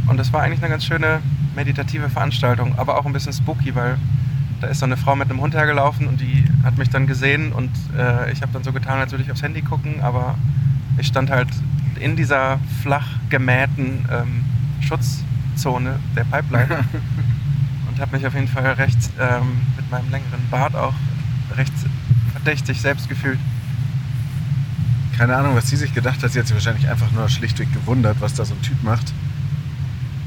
Und 0.07 0.17
das 0.17 0.33
war 0.33 0.41
eigentlich 0.41 0.59
eine 0.59 0.69
ganz 0.69 0.85
schöne 0.85 1.21
meditative 1.55 2.09
Veranstaltung, 2.09 2.77
aber 2.77 2.97
auch 2.97 3.05
ein 3.05 3.13
bisschen 3.13 3.33
spooky, 3.33 3.75
weil 3.75 3.97
da 4.59 4.67
ist 4.67 4.79
so 4.79 4.85
eine 4.85 4.97
Frau 4.97 5.15
mit 5.15 5.29
einem 5.29 5.41
Hund 5.41 5.53
hergelaufen 5.53 6.07
und 6.07 6.21
die 6.21 6.45
hat 6.63 6.77
mich 6.77 6.89
dann 6.89 7.05
gesehen 7.07 7.51
und 7.51 7.69
äh, 7.97 8.31
ich 8.31 8.41
habe 8.41 8.53
dann 8.53 8.63
so 8.63 8.71
getan, 8.71 8.99
als 8.99 9.11
würde 9.11 9.23
ich 9.23 9.31
aufs 9.31 9.43
Handy 9.43 9.61
gucken, 9.61 10.01
aber 10.01 10.35
ich 10.97 11.07
stand 11.07 11.29
halt 11.29 11.49
in 11.99 12.15
dieser 12.15 12.59
flach 12.81 13.07
gemähten 13.29 14.05
ähm, 14.11 14.45
Schutzzone 14.81 15.99
der 16.15 16.23
Pipeline 16.23 16.69
und 17.89 17.99
habe 17.99 18.15
mich 18.15 18.25
auf 18.25 18.33
jeden 18.33 18.47
Fall 18.47 18.73
recht 18.73 18.97
ähm, 19.19 19.61
mit 19.75 19.89
meinem 19.91 20.09
längeren 20.11 20.47
Bart 20.49 20.75
auch 20.75 20.93
recht 21.55 21.73
verdächtig 22.31 22.81
selbst 22.81 23.09
gefühlt. 23.09 23.39
Keine 25.17 25.35
Ahnung, 25.35 25.55
was 25.55 25.69
sie 25.69 25.75
sich 25.75 25.93
gedacht 25.93 26.23
hat. 26.23 26.31
Sie 26.31 26.39
hat 26.39 26.47
sich 26.47 26.55
wahrscheinlich 26.55 26.89
einfach 26.89 27.11
nur 27.11 27.29
schlichtweg 27.29 27.71
gewundert, 27.73 28.17
was 28.19 28.33
da 28.33 28.45
so 28.45 28.53
ein 28.53 28.61
Typ 28.61 28.81
macht. 28.83 29.13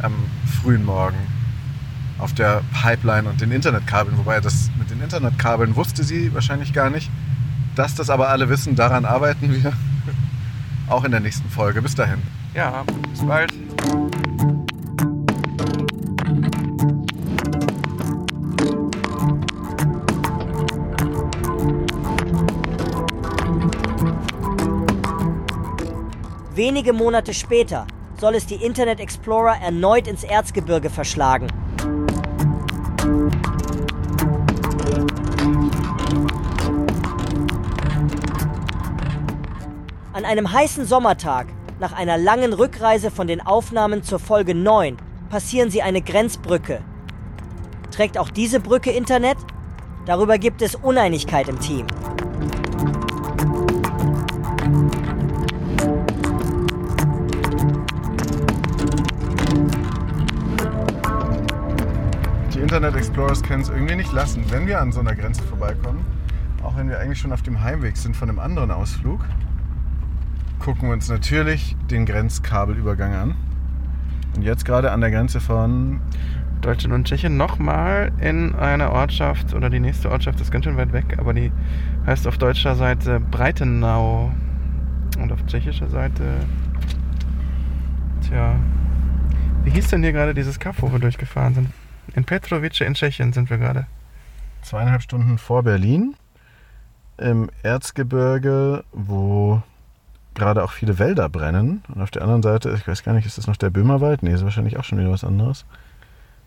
Am 0.01 0.15
frühen 0.63 0.85
Morgen 0.85 1.17
auf 2.19 2.33
der 2.33 2.63
Pipeline 2.73 3.29
und 3.29 3.41
den 3.41 3.51
Internetkabeln. 3.51 4.17
Wobei 4.17 4.41
das 4.41 4.71
mit 4.79 4.91
den 4.91 5.01
Internetkabeln 5.01 5.77
wusste 5.77 6.05
sie 6.05 6.33
wahrscheinlich 6.33 6.73
gar 6.73 6.91
nicht. 6.91 7.11
Dass 7.75 7.95
das 7.95 8.11
aber 8.11 8.29
alle 8.29 8.49
wissen, 8.49 8.75
daran 8.75 9.05
arbeiten 9.05 9.53
wir. 9.53 9.73
Auch 10.89 11.05
in 11.05 11.11
der 11.11 11.21
nächsten 11.21 11.51
Folge. 11.51 11.83
Bis 11.83 11.95
dahin. 11.95 12.23
Ja, 12.55 12.85
bis 13.11 13.27
bald. 13.27 13.53
Wenige 26.69 26.93
Monate 26.93 27.33
später 27.33 27.87
soll 28.19 28.35
es 28.35 28.45
die 28.45 28.57
Internet 28.57 28.99
Explorer 28.99 29.55
erneut 29.63 30.09
ins 30.09 30.25
Erzgebirge 30.25 30.91
verschlagen. 30.91 31.47
An 40.13 40.25
einem 40.25 40.53
heißen 40.53 40.87
Sommertag, 40.87 41.47
nach 41.79 41.93
einer 41.93 42.19
langen 42.19 42.53
Rückreise 42.53 43.13
von 43.13 43.29
den 43.29 43.41
Aufnahmen 43.41 44.03
zur 44.03 44.19
Folge 44.19 44.57
9, 44.57 44.97
passieren 45.31 45.71
sie 45.71 45.83
eine 45.83 46.03
Grenzbrücke. 46.03 46.81
Trägt 47.93 48.19
auch 48.19 48.29
diese 48.29 48.59
Brücke 48.59 48.91
Internet? 48.91 49.39
Darüber 50.05 50.37
gibt 50.37 50.63
es 50.63 50.75
Uneinigkeit 50.75 51.47
im 51.47 51.61
Team. 51.61 51.87
Internet 62.77 62.99
Explorers 62.99 63.43
können 63.43 63.63
es 63.63 63.71
irgendwie 63.71 63.97
nicht 63.97 64.13
lassen, 64.13 64.45
wenn 64.51 64.67
wir 64.67 64.83
an 64.83 64.93
so 64.93 65.01
einer 65.01 65.15
Grenze 65.15 65.43
vorbeikommen. 65.45 66.05
Auch 66.63 66.77
wenn 66.77 66.91
wir 66.91 67.01
eigentlich 67.01 67.19
schon 67.19 67.33
auf 67.33 67.41
dem 67.41 67.63
Heimweg 67.63 67.97
sind 67.97 68.15
von 68.15 68.29
einem 68.29 68.39
anderen 68.39 68.71
Ausflug, 68.71 69.25
gucken 70.59 70.89
wir 70.89 70.93
uns 70.93 71.09
natürlich 71.09 71.75
den 71.91 72.05
Grenzkabelübergang 72.05 73.15
an. 73.15 73.35
Und 74.35 74.43
jetzt 74.43 74.67
gerade 74.67 74.93
an 74.93 75.01
der 75.01 75.11
Grenze 75.11 75.41
von 75.41 76.03
Deutschland 76.61 76.93
und 76.93 77.07
Tschechien 77.07 77.39
nochmal 77.39 78.13
in 78.21 78.55
einer 78.55 78.93
Ortschaft, 78.93 79.55
oder 79.55 79.71
die 79.71 79.81
nächste 79.81 80.11
Ortschaft 80.11 80.39
ist 80.43 80.51
ganz 80.51 80.67
schön 80.67 80.77
weit 80.77 80.93
weg, 80.93 81.17
aber 81.17 81.33
die 81.33 81.53
heißt 82.07 82.27
auf 82.27 82.37
deutscher 82.37 82.75
Seite 82.75 83.21
Breitenau 83.21 84.31
und 85.19 85.33
auf 85.33 85.47
tschechischer 85.47 85.89
Seite, 85.89 86.25
tja, 88.29 88.55
wie 89.65 89.71
hieß 89.71 89.89
denn 89.89 90.03
hier 90.03 90.13
gerade 90.13 90.35
dieses 90.35 90.61
Kaff, 90.61 90.83
wo 90.83 90.93
wir 90.93 90.99
durchgefahren 90.99 91.55
sind? 91.55 91.71
In 92.15 92.25
Petrovice 92.25 92.81
in 92.81 92.95
Tschechien 92.95 93.33
sind 93.33 93.51
wir 93.51 93.59
gerade. 93.59 93.87
zweieinhalb 94.63 95.03
Stunden 95.03 95.39
vor 95.39 95.63
Berlin 95.63 96.17
im 97.19 97.51
Erzgebirge, 97.63 98.85
wo 98.93 99.63
gerade 100.35 100.63
auch 100.63 100.73
viele 100.73 100.99
Wälder 100.99 101.29
brennen. 101.29 101.83
Und 101.89 102.03
auf 102.03 102.11
der 102.11 102.23
anderen 102.23 102.43
Seite, 102.43 102.75
ich 102.77 102.87
weiß 102.87 103.03
gar 103.03 103.15
nicht, 103.15 103.27
ist 103.27 103.39
das 103.39 103.47
noch 103.47 103.57
der 103.57 103.71
Böhmerwald? 103.71 104.23
Nee, 104.23 104.33
ist 104.33 104.45
wahrscheinlich 104.45 104.77
auch 104.77 104.85
schon 104.85 104.99
wieder 104.99 105.11
was 105.11 105.25
anderes. 105.25 105.65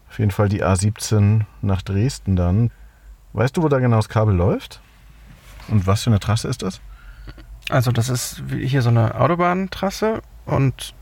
Auf 0.09 0.19
jeden 0.19 0.31
Fall 0.31 0.49
die 0.49 0.63
A17 0.63 1.41
nach 1.61 1.81
Dresden 1.81 2.35
dann. 2.35 2.71
Weißt 3.33 3.57
du, 3.57 3.63
wo 3.63 3.69
da 3.69 3.79
genau 3.79 3.97
das 3.97 4.09
Kabel 4.09 4.35
läuft? 4.35 4.81
Und 5.69 5.87
was 5.87 6.03
für 6.03 6.09
eine 6.09 6.19
Trasse 6.19 6.47
ist 6.47 6.61
das? 6.61 6.81
Also 7.69 7.91
das 7.91 8.09
ist 8.09 8.43
hier 8.49 8.81
so 8.81 8.89
eine 8.89 9.15
Autobahntrasse 9.19 10.21
und 10.45 10.95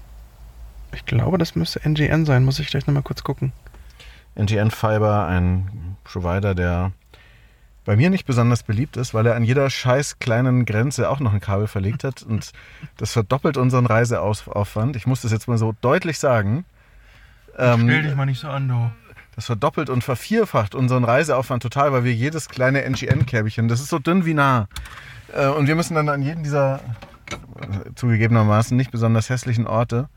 ich 0.92 1.06
glaube, 1.06 1.38
das 1.38 1.56
müsste 1.56 1.80
NGN 1.88 2.26
sein, 2.26 2.44
muss 2.44 2.60
ich 2.60 2.68
gleich 2.68 2.86
nochmal 2.88 3.04
kurz 3.04 3.24
gucken. 3.24 3.54
NGN 4.38 4.72
Fiber, 4.72 5.26
ein 5.28 5.98
Provider, 6.04 6.56
der 6.56 6.92
bei 7.86 7.96
mir 7.96 8.10
nicht 8.10 8.26
besonders 8.26 8.64
beliebt 8.64 8.98
ist, 8.98 9.14
weil 9.14 9.26
er 9.26 9.36
an 9.36 9.44
jeder 9.46 9.70
scheiß 9.70 10.20
kleinen 10.20 10.66
Grenze 10.66 11.10
auch 11.10 11.22
noch 11.22 11.34
ein 11.34 11.40
Kabel 11.40 11.68
verlegt 11.68 12.04
hat 12.04 12.22
und 12.22 12.52
das 12.98 13.14
verdoppelt 13.14 13.56
unseren 13.56 13.86
Reiseaufwand. 13.86 14.98
Ich 14.98 15.08
muss 15.08 15.22
das 15.22 15.32
jetzt 15.32 15.48
mal 15.48 15.58
so 15.58 15.74
deutlich 15.80 16.20
sagen. 16.20 16.66
Ähm, 17.58 17.86
mal 18.16 18.26
nicht 18.26 18.42
so 18.42 18.50
an, 18.50 18.68
du. 18.68 18.92
das 19.36 19.46
verdoppelt 19.46 19.90
und 19.90 20.04
vervierfacht 20.04 20.76
unseren 20.76 21.06
Reiseaufwand 21.06 21.64
total, 21.64 21.94
weil 21.94 22.04
wir 22.04 22.14
jedes 22.14 22.50
kleine 22.50 22.84
NGN-Kärbchen, 22.84 23.70
das 23.70 23.80
ist 23.80 23.90
so 23.90 24.00
dünn 24.00 24.26
wie 24.26 24.34
nah. 24.34 24.68
Äh, 25.34 25.48
Und 25.48 25.68
wir 25.68 25.76
müssen 25.76 25.96
dann 25.96 26.10
an 26.10 26.22
jeden 26.22 26.44
dieser 26.44 26.82
äh, 27.62 27.94
zugegebenermaßen 27.96 28.76
nicht 28.76 28.92
besonders 28.92 29.30
hässlichen 29.30 29.66
Orte 29.66 30.10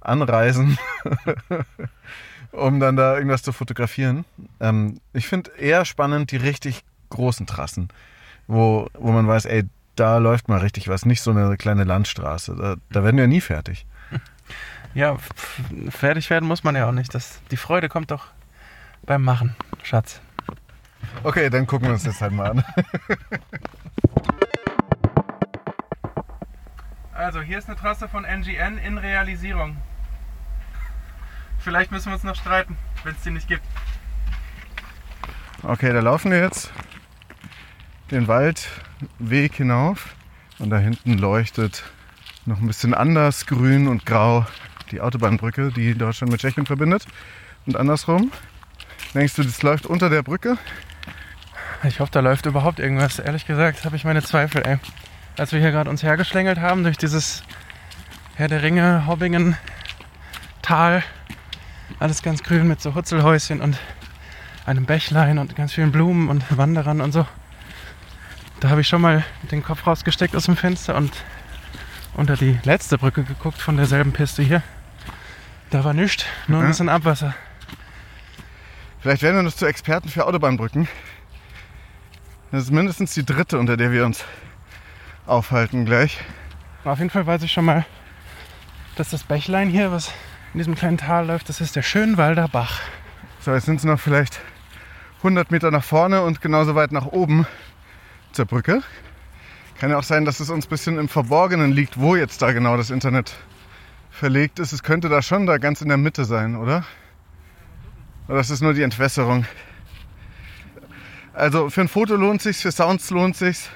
anreisen, 0.00 0.78
um 2.52 2.80
dann 2.80 2.96
da 2.96 3.16
irgendwas 3.16 3.42
zu 3.42 3.52
fotografieren. 3.52 4.24
Ähm, 4.60 5.00
ich 5.12 5.28
finde 5.28 5.50
eher 5.52 5.84
spannend 5.84 6.30
die 6.30 6.36
richtig 6.36 6.84
großen 7.10 7.46
Trassen, 7.46 7.88
wo, 8.46 8.88
wo 8.94 9.12
man 9.12 9.26
weiß, 9.26 9.46
ey, 9.46 9.64
da 9.96 10.18
läuft 10.18 10.48
mal 10.48 10.60
richtig 10.60 10.88
was, 10.88 11.04
nicht 11.04 11.20
so 11.20 11.30
eine 11.30 11.56
kleine 11.56 11.84
Landstraße. 11.84 12.56
Da, 12.56 12.76
da 12.90 13.04
werden 13.04 13.16
wir 13.16 13.26
nie 13.26 13.40
fertig. 13.40 13.86
Ja, 14.92 15.18
fertig 15.88 16.30
werden 16.30 16.48
muss 16.48 16.64
man 16.64 16.74
ja 16.74 16.88
auch 16.88 16.92
nicht. 16.92 17.14
Das, 17.14 17.40
die 17.52 17.56
Freude 17.56 17.88
kommt 17.88 18.10
doch 18.10 18.26
beim 19.06 19.22
Machen, 19.22 19.54
Schatz. 19.84 20.20
Okay, 21.22 21.48
dann 21.48 21.68
gucken 21.68 21.86
wir 21.86 21.92
uns 21.92 22.02
das 22.02 22.20
halt 22.20 22.32
mal 22.32 22.50
an. 22.50 22.64
Also, 27.20 27.42
hier 27.42 27.58
ist 27.58 27.68
eine 27.68 27.76
Trasse 27.76 28.08
von 28.08 28.24
NGN 28.24 28.78
in 28.78 28.96
Realisierung. 28.96 29.76
Vielleicht 31.60 31.92
müssen 31.92 32.06
wir 32.06 32.14
uns 32.14 32.24
noch 32.24 32.36
streiten, 32.36 32.76
wenn 33.04 33.14
es 33.14 33.22
die 33.22 33.30
nicht 33.30 33.48
gibt. 33.48 33.62
Okay, 35.62 35.92
da 35.92 36.00
laufen 36.00 36.30
wir 36.30 36.40
jetzt 36.40 36.72
den 38.10 38.26
Waldweg 38.28 39.54
hinauf 39.54 40.14
und 40.58 40.70
da 40.70 40.78
hinten 40.78 41.18
leuchtet 41.18 41.84
noch 42.46 42.60
ein 42.60 42.66
bisschen 42.66 42.94
anders 42.94 43.46
grün 43.46 43.88
und 43.88 44.06
grau 44.06 44.46
die 44.90 45.00
Autobahnbrücke, 45.00 45.70
die 45.70 45.94
Deutschland 45.94 46.32
mit 46.32 46.40
Tschechien 46.40 46.66
verbindet. 46.66 47.06
Und 47.66 47.76
andersrum. 47.76 48.32
Denkst 49.14 49.34
du, 49.34 49.42
das 49.42 49.62
läuft 49.62 49.86
unter 49.86 50.08
der 50.08 50.22
Brücke? 50.22 50.56
Ich 51.84 52.00
hoffe, 52.00 52.12
da 52.12 52.20
läuft 52.20 52.46
überhaupt 52.46 52.78
irgendwas. 52.78 53.18
Ehrlich 53.18 53.46
gesagt 53.46 53.84
habe 53.84 53.96
ich 53.96 54.04
meine 54.04 54.22
Zweifel, 54.22 54.62
ey. 54.66 54.78
Als 55.36 55.52
wir 55.52 55.60
hier 55.60 55.70
gerade 55.70 55.90
uns 55.90 56.02
hergeschlängelt 56.02 56.58
haben 56.58 56.82
durch 56.84 56.96
dieses 56.98 57.42
Herr 58.34 58.48
der 58.48 58.62
Ringe, 58.62 59.06
Hobbingen, 59.06 59.56
Tal, 60.62 61.02
alles 62.00 62.22
ganz 62.22 62.42
grün 62.42 62.66
mit 62.66 62.80
so 62.80 62.94
Hutzelhäuschen 62.94 63.60
und 63.60 63.78
einem 64.64 64.86
Bächlein 64.86 65.38
und 65.38 65.54
ganz 65.54 65.74
vielen 65.74 65.92
Blumen 65.92 66.28
und 66.28 66.44
Wanderern 66.56 67.00
und 67.02 67.12
so. 67.12 67.26
Da 68.58 68.70
habe 68.70 68.80
ich 68.80 68.88
schon 68.88 69.02
mal 69.02 69.22
den 69.50 69.62
Kopf 69.62 69.86
rausgesteckt 69.86 70.34
aus 70.34 70.46
dem 70.46 70.56
Fenster 70.56 70.96
und 70.96 71.12
unter 72.14 72.36
die 72.36 72.58
letzte 72.64 72.98
Brücke 72.98 73.22
geguckt 73.22 73.58
von 73.58 73.76
derselben 73.76 74.12
Piste 74.12 74.42
hier. 74.42 74.62
Da 75.68 75.84
war 75.84 75.92
nichts, 75.92 76.24
nur 76.48 76.62
ein 76.62 76.68
bisschen 76.68 76.88
Abwasser. 76.88 77.34
Vielleicht 79.00 79.22
werden 79.22 79.36
wir 79.36 79.42
noch 79.42 79.54
zu 79.54 79.66
Experten 79.66 80.08
für 80.08 80.26
Autobahnbrücken. 80.26 80.88
Das 82.50 82.64
ist 82.64 82.70
mindestens 82.70 83.14
die 83.14 83.24
dritte, 83.24 83.58
unter 83.58 83.76
der 83.76 83.92
wir 83.92 84.04
uns 84.04 84.24
aufhalten 85.26 85.84
gleich. 85.84 86.18
Auf 86.84 86.98
jeden 86.98 87.10
Fall 87.10 87.26
weiß 87.26 87.42
ich 87.42 87.52
schon 87.52 87.66
mal, 87.66 87.84
dass 88.96 89.10
das 89.10 89.22
Bächlein 89.22 89.68
hier, 89.68 89.92
was 89.92 90.12
in 90.52 90.58
diesem 90.58 90.74
kleinen 90.74 90.98
Tal 90.98 91.26
läuft, 91.26 91.48
das 91.48 91.60
ist 91.60 91.76
der 91.76 91.82
Schönwalder 91.82 92.48
Bach. 92.48 92.80
So, 93.40 93.52
jetzt 93.52 93.66
sind 93.66 93.76
es 93.76 93.84
noch 93.84 94.00
vielleicht 94.00 94.40
100 95.18 95.50
Meter 95.50 95.70
nach 95.70 95.84
vorne 95.84 96.22
und 96.22 96.40
genauso 96.40 96.74
weit 96.74 96.92
nach 96.92 97.06
oben 97.06 97.46
zur 98.32 98.46
Brücke. 98.46 98.82
Kann 99.78 99.90
ja 99.90 99.98
auch 99.98 100.02
sein, 100.04 100.24
dass 100.24 100.40
es 100.40 100.50
uns 100.50 100.66
ein 100.66 100.68
bisschen 100.68 100.98
im 100.98 101.08
Verborgenen 101.08 101.72
liegt, 101.72 102.00
wo 102.00 102.16
jetzt 102.16 102.42
da 102.42 102.52
genau 102.52 102.76
das 102.76 102.90
Internet 102.90 103.34
verlegt 104.10 104.58
ist. 104.58 104.72
Es 104.72 104.82
könnte 104.82 105.08
da 105.08 105.22
schon 105.22 105.46
da 105.46 105.58
ganz 105.58 105.82
in 105.82 105.88
der 105.88 105.96
Mitte 105.96 106.24
sein, 106.24 106.56
oder? 106.56 106.84
Oder 108.28 108.38
das 108.38 108.50
ist 108.50 108.60
nur 108.60 108.74
die 108.74 108.82
Entwässerung. 108.82 109.46
Also 111.32 111.70
für 111.70 111.80
ein 111.80 111.88
Foto 111.88 112.16
lohnt 112.16 112.42
sich's, 112.42 112.60
für 112.60 112.72
Sounds 112.72 113.10
lohnt 113.10 113.36
sich's. 113.36 113.70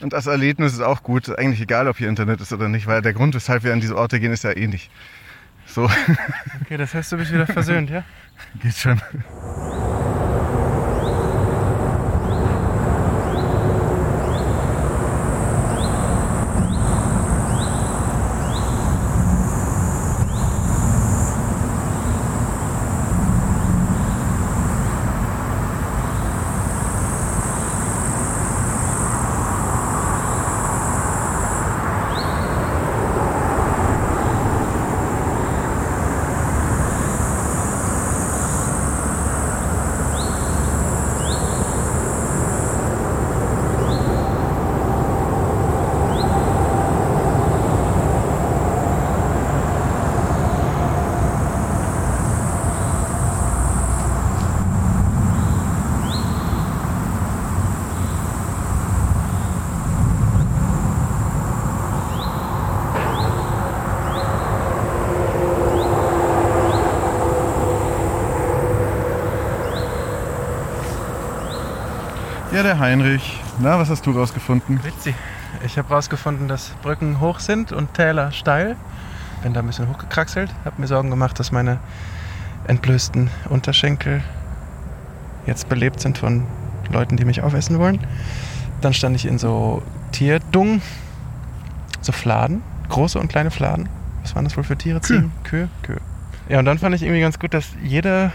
Und 0.00 0.14
als 0.14 0.26
Erlebnis 0.26 0.74
ist 0.74 0.80
auch 0.80 1.02
gut. 1.02 1.28
Eigentlich 1.36 1.60
egal, 1.60 1.88
ob 1.88 1.98
hier 1.98 2.08
Internet 2.08 2.40
ist 2.40 2.52
oder 2.52 2.68
nicht, 2.68 2.86
weil 2.86 3.02
der 3.02 3.12
Grund, 3.12 3.34
weshalb 3.34 3.64
wir 3.64 3.72
an 3.72 3.80
diese 3.80 3.96
Orte 3.96 4.20
gehen, 4.20 4.32
ist 4.32 4.44
ja 4.44 4.56
ähnlich. 4.56 4.90
So, 5.72 5.88
Okay, 6.62 6.76
das 6.76 6.94
heißt, 6.94 7.12
du 7.12 7.16
bist 7.16 7.32
wieder 7.32 7.46
versöhnt, 7.46 7.90
ja? 7.90 8.02
geht 8.62 8.74
schon. 8.74 9.00
Ja, 72.52 72.64
der 72.64 72.80
Heinrich. 72.80 73.40
Na, 73.60 73.78
was 73.78 73.90
hast 73.90 74.04
du 74.06 74.10
rausgefunden? 74.10 74.82
Witzig. 74.82 75.14
Ich 75.64 75.78
habe 75.78 75.88
rausgefunden, 75.94 76.48
dass 76.48 76.70
Brücken 76.82 77.20
hoch 77.20 77.38
sind 77.38 77.70
und 77.70 77.94
Täler 77.94 78.32
steil. 78.32 78.74
Bin 79.44 79.54
da 79.54 79.60
ein 79.60 79.66
bisschen 79.68 79.88
hochgekraxelt. 79.88 80.50
Habe 80.64 80.80
mir 80.80 80.88
Sorgen 80.88 81.10
gemacht, 81.10 81.38
dass 81.38 81.52
meine 81.52 81.78
entblößten 82.66 83.30
Unterschenkel 83.50 84.24
jetzt 85.46 85.68
belebt 85.68 86.00
sind 86.00 86.18
von 86.18 86.44
Leuten, 86.90 87.16
die 87.16 87.24
mich 87.24 87.40
aufessen 87.40 87.78
wollen. 87.78 88.00
Dann 88.80 88.94
stand 88.94 89.14
ich 89.14 89.26
in 89.26 89.38
so 89.38 89.80
Tierdung, 90.10 90.82
so 92.00 92.10
Fladen, 92.10 92.62
große 92.88 93.20
und 93.20 93.28
kleine 93.28 93.52
Fladen. 93.52 93.88
Was 94.22 94.34
waren 94.34 94.44
das 94.44 94.56
wohl 94.56 94.64
für 94.64 94.76
Tiere? 94.76 94.98
Kühe. 94.98 95.30
Kühe? 95.44 95.68
Kühe. 95.82 96.00
Ja, 96.48 96.58
und 96.58 96.64
dann 96.64 96.80
fand 96.80 96.96
ich 96.96 97.02
irgendwie 97.02 97.20
ganz 97.20 97.38
gut, 97.38 97.54
dass 97.54 97.66
jede, 97.80 98.32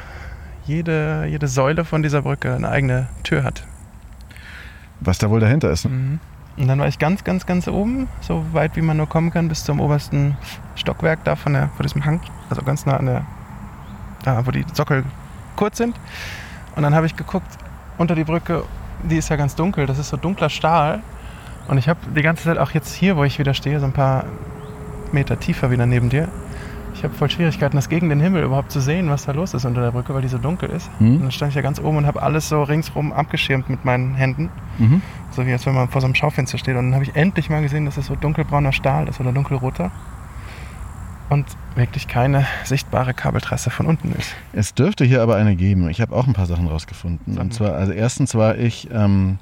jede, 0.65 1.25
jede 1.25 1.49
Säule 1.49 1.84
von 1.84 2.01
dieser 2.01 2.21
Brücke 2.21 2.56
eine 2.56 2.69
eigene 2.69 3.08
Tür 3.23 3.43
hat. 3.43 3.65
Was 5.01 5.17
da 5.17 5.29
wohl 5.29 5.39
dahinter 5.39 5.71
ist. 5.71 5.88
Mhm. 5.89 6.19
Und 6.58 6.67
dann 6.67 6.79
war 6.79 6.88
ich 6.88 6.99
ganz, 6.99 7.23
ganz, 7.23 7.45
ganz 7.45 7.67
oben, 7.67 8.08
so 8.21 8.45
weit 8.53 8.75
wie 8.77 8.81
man 8.81 8.95
nur 8.95 9.10
kommen 9.10 9.31
kann, 9.31 9.49
bis 9.49 9.65
zum 9.65 9.81
obersten 9.81 10.38
Stockwerk 10.75 11.23
da 11.25 11.36
von, 11.36 11.53
der, 11.53 11.69
von 11.75 11.84
diesem 11.84 12.05
Hang. 12.05 12.21
Also 12.49 12.62
ganz 12.62 12.86
nah 12.86 12.97
an 12.97 13.05
der, 13.05 13.25
da 14.23 14.45
wo 14.45 14.51
die 14.51 14.65
Sockel 14.73 15.03
kurz 15.58 15.77
sind. 15.77 15.95
Und 16.75 16.84
dann 16.84 16.95
habe 16.95 17.05
ich 17.05 17.15
geguckt 17.15 17.47
unter 17.97 18.15
die 18.15 18.23
Brücke, 18.23 18.63
die 19.03 19.17
ist 19.17 19.29
ja 19.29 19.36
ganz 19.36 19.55
dunkel, 19.55 19.86
das 19.86 19.99
ist 19.99 20.10
so 20.10 20.17
dunkler 20.17 20.49
Stahl. 20.49 21.01
Und 21.67 21.77
ich 21.77 21.89
habe 21.89 21.99
die 22.15 22.21
ganze 22.21 22.43
Zeit 22.43 22.58
auch 22.58 22.71
jetzt 22.71 22.93
hier, 22.93 23.17
wo 23.17 23.23
ich 23.23 23.38
wieder 23.38 23.53
stehe, 23.53 23.79
so 23.79 23.86
ein 23.86 23.93
paar 23.93 24.25
Meter 25.12 25.39
tiefer 25.39 25.71
wieder 25.71 25.86
neben 25.86 26.10
dir. 26.10 26.29
Ich 26.95 27.03
habe 27.03 27.13
voll 27.13 27.29
Schwierigkeiten, 27.29 27.75
das 27.75 27.89
gegen 27.89 28.08
den 28.08 28.21
Himmel 28.21 28.43
überhaupt 28.43 28.71
zu 28.71 28.79
sehen, 28.79 29.10
was 29.10 29.25
da 29.25 29.34
los 29.34 29.53
ist 29.53 29.65
unter 29.65 29.81
der 29.81 29.91
Brücke, 29.91 30.13
weil 30.13 30.21
die 30.21 30.29
so 30.29 30.38
dunkel 30.38 30.69
ist. 30.69 30.89
Mhm. 30.99 31.15
Und 31.17 31.21
dann 31.23 31.31
stand 31.31 31.49
ich 31.49 31.55
ja 31.55 31.62
ganz 31.62 31.79
oben 31.79 31.97
und 31.97 32.05
habe 32.05 32.23
alles 32.23 32.47
so 32.47 32.63
ringsrum 32.63 33.12
abgeschirmt 33.12 33.69
mit 33.69 33.84
meinen 33.84 34.15
Händen. 34.15 34.49
Mhm. 34.77 35.01
So 35.31 35.45
wie 35.45 35.51
als 35.51 35.65
wenn 35.65 35.75
man 35.75 35.89
vor 35.89 35.99
so 35.99 36.05
einem 36.05 36.15
Schaufenster 36.15 36.58
steht. 36.58 36.77
Und 36.77 36.86
dann 36.86 36.93
habe 36.93 37.03
ich 37.03 37.15
endlich 37.15 37.49
mal 37.49 37.62
gesehen, 37.62 37.86
dass 37.86 37.97
es 37.97 38.05
so 38.05 38.15
dunkelbrauner 38.15 38.71
Stahl 38.71 39.10
ist 39.10 39.19
oder 39.19 39.34
dunkelroter. 39.34 39.91
Und 41.29 41.45
wirklich 41.75 42.08
keine 42.08 42.45
sichtbare 42.63 43.13
Kabeltrasse 43.13 43.71
von 43.71 43.88
unten 43.88 44.13
ist. 44.13 44.34
Es 44.53 44.73
dürfte 44.73 45.03
hier 45.03 45.21
aber 45.21 45.36
eine 45.36 45.55
geben. 45.58 45.89
Ich 45.89 45.99
habe 45.99 46.15
auch 46.15 46.27
ein 46.27 46.34
paar 46.34 46.45
Sachen 46.45 46.67
rausgefunden. 46.67 47.38
Und 47.38 47.53
zwar, 47.53 47.73
also 47.73 47.91
erstens 47.91 48.36
war 48.36 48.58
ich 48.58 48.89
ähm, 48.91 49.39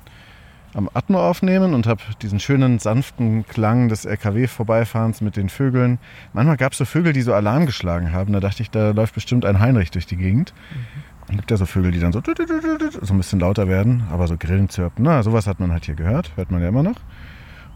am 0.74 0.90
Atmo 0.94 1.20
aufnehmen 1.20 1.74
und 1.74 1.88
habe 1.88 2.02
diesen 2.22 2.40
schönen 2.40 2.80
sanften 2.80 3.46
Klang 3.48 3.90
des 3.90 4.06
LKW-Vorbeifahrens 4.06 5.22
mit 5.22 5.38
den 5.38 5.50
Vögeln. 5.50 6.00
Manchmal 6.34 6.58
gab 6.58 6.72
es 6.72 6.80
so 6.80 6.86
Vögel, 6.86 7.14
die 7.14 7.22
so 7.22 7.34
Alarm 7.34 7.66
geschlagen 7.66 8.12
haben. 8.12 8.34
Da 8.34 8.40
dachte 8.40 8.62
ich, 8.64 8.72
da 8.72 8.92
läuft 8.92 9.14
bestimmt 9.14 9.46
ein 9.46 9.60
Heinrich 9.60 9.92
durch 9.92 10.06
die 10.06 10.18
Gegend. 10.18 10.54
Es 11.30 11.36
gibt 11.36 11.52
ja 11.52 11.58
so 11.58 11.66
Vögel, 11.66 11.92
die 11.92 12.00
dann 12.00 12.12
so, 12.12 12.22
so 13.02 13.14
ein 13.14 13.18
bisschen 13.18 13.40
lauter 13.40 13.68
werden, 13.68 14.04
aber 14.12 14.28
so 14.28 14.38
Grillen 14.38 14.70
zirpen. 14.70 15.06
Na, 15.06 15.24
sowas 15.24 15.48
hat 15.48 15.60
man 15.60 15.72
halt 15.72 15.86
hier 15.86 15.96
gehört, 15.96 16.32
hört 16.36 16.52
man 16.52 16.62
ja 16.62 16.68
immer 16.68 16.84
noch. 16.84 16.98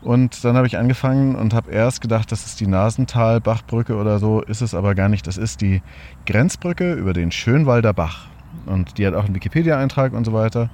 Und 0.02 0.44
dann 0.44 0.56
habe 0.56 0.68
ich 0.68 0.78
angefangen 0.78 1.36
und 1.36 1.54
habe 1.54 1.72
erst 1.72 2.02
gedacht, 2.02 2.32
das 2.32 2.46
ist 2.46 2.60
die 2.60 2.68
Nasental-Bachbrücke 2.68 3.96
oder 3.96 4.20
so. 4.20 4.42
Ist 4.42 4.62
es 4.62 4.74
aber 4.74 4.96
gar 4.96 5.10
nicht. 5.10 5.26
Das 5.26 5.38
ist 5.38 5.62
die 5.62 5.82
Grenzbrücke 6.26 6.94
über 6.94 7.14
den 7.14 7.32
Schönwalder 7.32 7.94
Bach. 7.94 8.28
Und 8.66 8.98
die 8.98 9.08
hat 9.08 9.16
auch 9.16 9.26
einen 9.26 9.36
Wikipedia-Eintrag 9.36 10.14
und 10.14 10.26
so 10.26 10.34
weiter. 10.34 10.70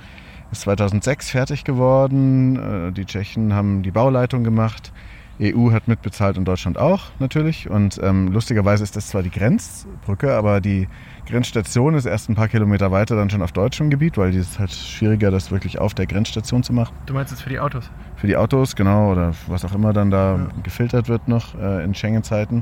Ist 0.53 0.61
2006 0.61 1.31
fertig 1.31 1.63
geworden. 1.63 2.89
Äh, 2.89 2.91
Die 2.91 3.05
Tschechen 3.05 3.53
haben 3.55 3.81
die 3.81 3.89
Bauleitung 3.89 4.43
gemacht. 4.43 4.93
EU 5.41 5.71
hat 5.71 5.87
mitbezahlt 5.87 6.37
und 6.37 6.45
Deutschland 6.45 6.77
auch 6.77 7.05
natürlich. 7.17 7.71
Und 7.71 7.99
ähm, 8.03 8.27
lustigerweise 8.31 8.83
ist 8.83 8.95
das 8.95 9.07
zwar 9.07 9.23
die 9.23 9.31
Grenzbrücke, 9.31 10.31
aber 10.35 10.61
die 10.61 10.87
Grenzstation 11.27 11.95
ist 11.95 12.05
erst 12.05 12.29
ein 12.29 12.35
paar 12.35 12.49
Kilometer 12.49 12.91
weiter 12.91 13.15
dann 13.15 13.31
schon 13.31 13.41
auf 13.41 13.51
deutschem 13.51 13.89
Gebiet, 13.89 14.15
weil 14.19 14.29
es 14.29 14.35
ist 14.51 14.59
halt 14.59 14.71
schwieriger, 14.71 15.31
das 15.31 15.49
wirklich 15.49 15.79
auf 15.79 15.95
der 15.95 16.05
Grenzstation 16.05 16.61
zu 16.61 16.71
machen. 16.71 16.93
Du 17.07 17.15
meinst 17.15 17.31
jetzt 17.31 17.41
für 17.41 17.49
die 17.49 17.59
Autos? 17.59 17.89
Für 18.17 18.27
die 18.27 18.37
Autos, 18.37 18.75
genau, 18.75 19.11
oder 19.11 19.31
was 19.47 19.65
auch 19.65 19.73
immer 19.73 19.91
dann 19.91 20.11
da 20.11 20.35
Ja. 20.35 20.47
gefiltert 20.61 21.09
wird 21.09 21.27
noch 21.27 21.55
äh, 21.59 21.83
in 21.83 21.95
Schengen-Zeiten. 21.95 22.61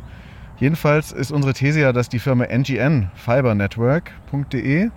Jedenfalls 0.60 1.12
ist 1.12 1.32
unsere 1.34 1.52
These 1.54 1.82
ja, 1.82 1.92
dass 1.92 2.08
die 2.08 2.20
Firma 2.20 2.46
NGN 2.46 3.12
Fibernetwork.de 3.16 4.92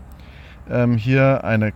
ähm, 0.71 0.97
hier 0.97 1.43
eine 1.43 1.73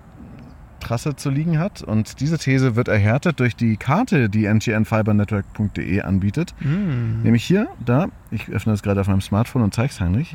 Trasse 0.80 1.16
zu 1.16 1.30
liegen 1.30 1.58
hat. 1.58 1.82
Und 1.82 2.20
diese 2.20 2.38
These 2.38 2.76
wird 2.76 2.88
erhärtet 2.88 3.40
durch 3.40 3.56
die 3.56 3.76
Karte, 3.76 4.28
die 4.28 4.44
ngn-fibernetwork.de 4.46 6.02
anbietet. 6.02 6.54
Mm. 6.60 7.22
Nämlich 7.22 7.44
hier, 7.44 7.68
da, 7.84 8.06
ich 8.30 8.48
öffne 8.48 8.72
das 8.72 8.82
gerade 8.82 9.00
auf 9.00 9.08
meinem 9.08 9.20
Smartphone 9.20 9.62
und 9.62 9.74
zeige 9.74 9.90
es 9.90 10.00
Heinrich. 10.00 10.34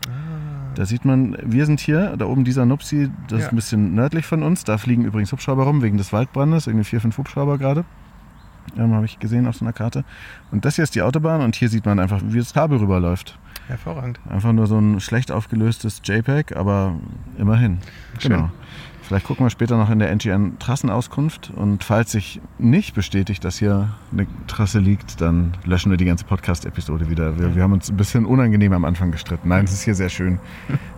Da 0.75 0.85
sieht 0.85 1.05
man, 1.05 1.37
wir 1.43 1.65
sind 1.65 1.79
hier, 1.79 2.15
da 2.17 2.25
oben 2.25 2.43
dieser 2.43 2.65
Nupsi, 2.65 3.09
das 3.27 3.39
ist 3.39 3.45
Ja. 3.45 3.49
ein 3.51 3.55
bisschen 3.55 3.93
nördlich 3.95 4.25
von 4.25 4.43
uns. 4.43 4.63
Da 4.63 4.77
fliegen 4.77 5.05
übrigens 5.05 5.31
Hubschrauber 5.31 5.63
rum, 5.63 5.81
wegen 5.81 5.97
des 5.97 6.11
Waldbrandes, 6.13 6.67
irgendwie 6.67 6.85
vier, 6.85 7.01
fünf 7.01 7.17
Hubschrauber 7.17 7.57
gerade. 7.57 7.85
Ähm, 8.77 8.93
Habe 8.93 9.05
ich 9.05 9.19
gesehen 9.19 9.45
auf 9.45 9.55
so 9.57 9.65
einer 9.65 9.73
Karte. 9.73 10.03
Und 10.51 10.65
das 10.65 10.75
hier 10.75 10.83
ist 10.83 10.95
die 10.95 11.01
Autobahn 11.01 11.41
und 11.41 11.55
hier 11.55 11.69
sieht 11.69 11.85
man 11.85 11.99
einfach, 11.99 12.21
wie 12.23 12.39
das 12.39 12.53
Kabel 12.53 12.77
rüberläuft. 12.79 13.37
Hervorragend. 13.67 14.19
Einfach 14.29 14.51
nur 14.51 14.67
so 14.67 14.77
ein 14.79 14.99
schlecht 14.99 15.31
aufgelöstes 15.31 16.01
JPEG, 16.03 16.55
aber 16.55 16.95
immerhin. 17.37 17.79
Schön. 18.19 18.31
Genau. 18.31 18.51
Vielleicht 19.05 19.25
gucken 19.25 19.45
wir 19.45 19.49
später 19.49 19.77
noch 19.77 19.89
in 19.89 19.99
der 19.99 20.11
NGN 20.15 20.59
Trassenauskunft 20.59 21.51
und 21.55 21.83
falls 21.83 22.13
sich 22.13 22.39
nicht 22.57 22.95
bestätigt, 22.95 23.43
dass 23.43 23.57
hier 23.57 23.89
eine 24.13 24.25
Trasse 24.47 24.79
liegt, 24.79 25.19
dann 25.19 25.57
löschen 25.65 25.91
wir 25.91 25.97
die 25.97 26.05
ganze 26.05 26.23
Podcast-Episode 26.23 27.09
wieder. 27.09 27.37
Wir, 27.37 27.53
wir 27.53 27.63
haben 27.63 27.73
uns 27.73 27.89
ein 27.89 27.97
bisschen 27.97 28.25
unangenehm 28.25 28.71
am 28.71 28.85
Anfang 28.85 29.11
gestritten. 29.11 29.49
Nein, 29.49 29.65
es 29.65 29.73
ist 29.73 29.83
hier 29.83 29.93
sehr 29.93 30.07
schön, 30.09 30.39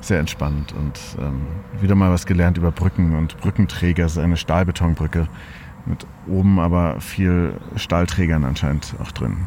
sehr 0.01 0.19
entspannt 0.19 0.73
und 0.73 0.99
ähm, 1.19 1.41
wieder 1.81 1.95
mal 1.95 2.11
was 2.11 2.27
gelernt 2.27 2.57
über 2.59 2.71
Brücken 2.71 3.15
und 3.15 3.37
Brückenträger. 3.39 4.05
Es 4.05 4.13
ist 4.13 4.23
eine 4.23 4.37
Stahlbetonbrücke 4.37 5.27
mit 5.87 6.05
oben 6.27 6.59
aber 6.59 6.99
viel 7.01 7.53
Stahlträgern 7.75 8.43
anscheinend 8.43 8.95
auch 9.01 9.11
drin. 9.11 9.37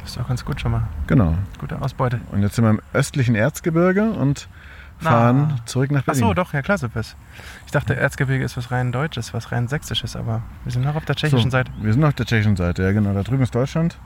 Das 0.00 0.10
ist 0.12 0.18
auch 0.18 0.28
ganz 0.28 0.44
gut 0.44 0.60
schon 0.60 0.72
mal. 0.72 0.88
Genau. 1.08 1.34
Gute 1.58 1.82
Ausbeute. 1.82 2.20
Und 2.30 2.42
jetzt 2.42 2.54
sind 2.54 2.64
wir 2.64 2.70
im 2.70 2.80
östlichen 2.92 3.34
Erzgebirge 3.34 4.04
und 4.12 4.48
fahren 4.98 5.46
Na. 5.50 5.66
zurück 5.66 5.90
nach 5.90 6.02
Ach 6.02 6.06
Berlin. 6.06 6.20
so, 6.22 6.34
doch, 6.34 6.52
ja 6.52 6.62
klar, 6.62 6.78
Sippes. 6.78 7.16
Ich 7.66 7.72
dachte, 7.72 7.96
Erzgebirge 7.96 8.44
ist 8.44 8.56
was 8.56 8.70
rein 8.70 8.92
Deutsches, 8.92 9.34
was 9.34 9.50
rein 9.52 9.66
Sächsisches, 9.68 10.16
aber 10.16 10.42
wir 10.64 10.72
sind 10.72 10.84
noch 10.84 10.94
auf 10.94 11.04
der 11.04 11.16
tschechischen 11.16 11.50
So, 11.50 11.56
Seite. 11.56 11.72
Wir 11.80 11.92
sind 11.92 12.04
auf 12.04 12.14
der 12.14 12.24
tschechischen 12.24 12.56
Seite, 12.56 12.82
ja 12.84 12.92
genau. 12.92 13.12
Da 13.12 13.22
drüben 13.22 13.42
ist 13.42 13.54
Deutschland. 13.54 13.98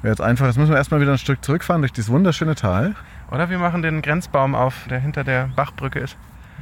Wäre 0.00 0.12
jetzt 0.12 0.20
einfach, 0.20 0.46
jetzt 0.46 0.56
müssen 0.58 0.70
wir 0.70 0.76
erstmal 0.76 1.00
wieder 1.00 1.10
ein 1.12 1.18
Stück 1.18 1.44
zurückfahren 1.44 1.82
durch 1.82 1.92
dieses 1.92 2.08
wunderschöne 2.08 2.54
Tal. 2.54 2.94
Oder 3.32 3.50
wir 3.50 3.58
machen 3.58 3.82
den 3.82 4.00
Grenzbaum 4.00 4.54
auf, 4.54 4.86
der 4.88 5.00
hinter 5.00 5.24
der 5.24 5.48
Bachbrücke 5.56 5.98
ist. 5.98 6.16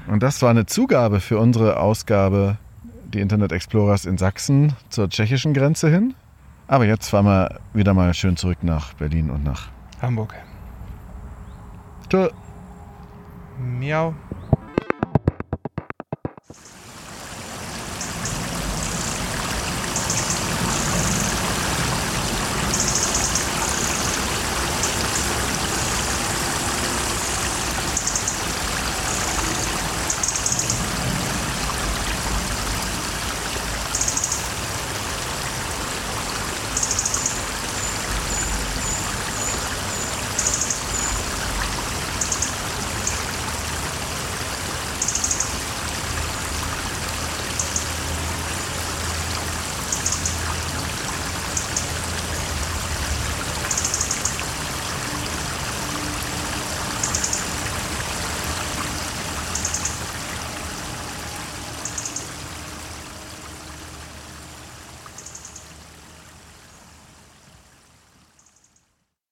Und 0.06 0.22
das 0.22 0.40
war 0.40 0.50
eine 0.50 0.64
Zugabe 0.64 1.20
für 1.20 1.38
unsere 1.38 1.78
Ausgabe, 1.78 2.56
die 3.12 3.20
Internet 3.20 3.52
Explorers 3.52 4.06
in 4.06 4.16
Sachsen 4.16 4.72
zur 4.88 5.10
tschechischen 5.10 5.52
Grenze 5.52 5.90
hin. 5.90 6.14
Aber 6.66 6.86
jetzt 6.86 7.10
fahren 7.10 7.26
wir 7.26 7.60
wieder 7.74 7.92
mal 7.92 8.14
schön 8.14 8.36
zurück 8.36 8.58
nach 8.62 8.94
Berlin 8.94 9.30
und 9.30 9.44
nach 9.44 9.68
Hamburg. 10.00 10.34
Tschö. 12.08 12.30
Miau. 13.58 14.14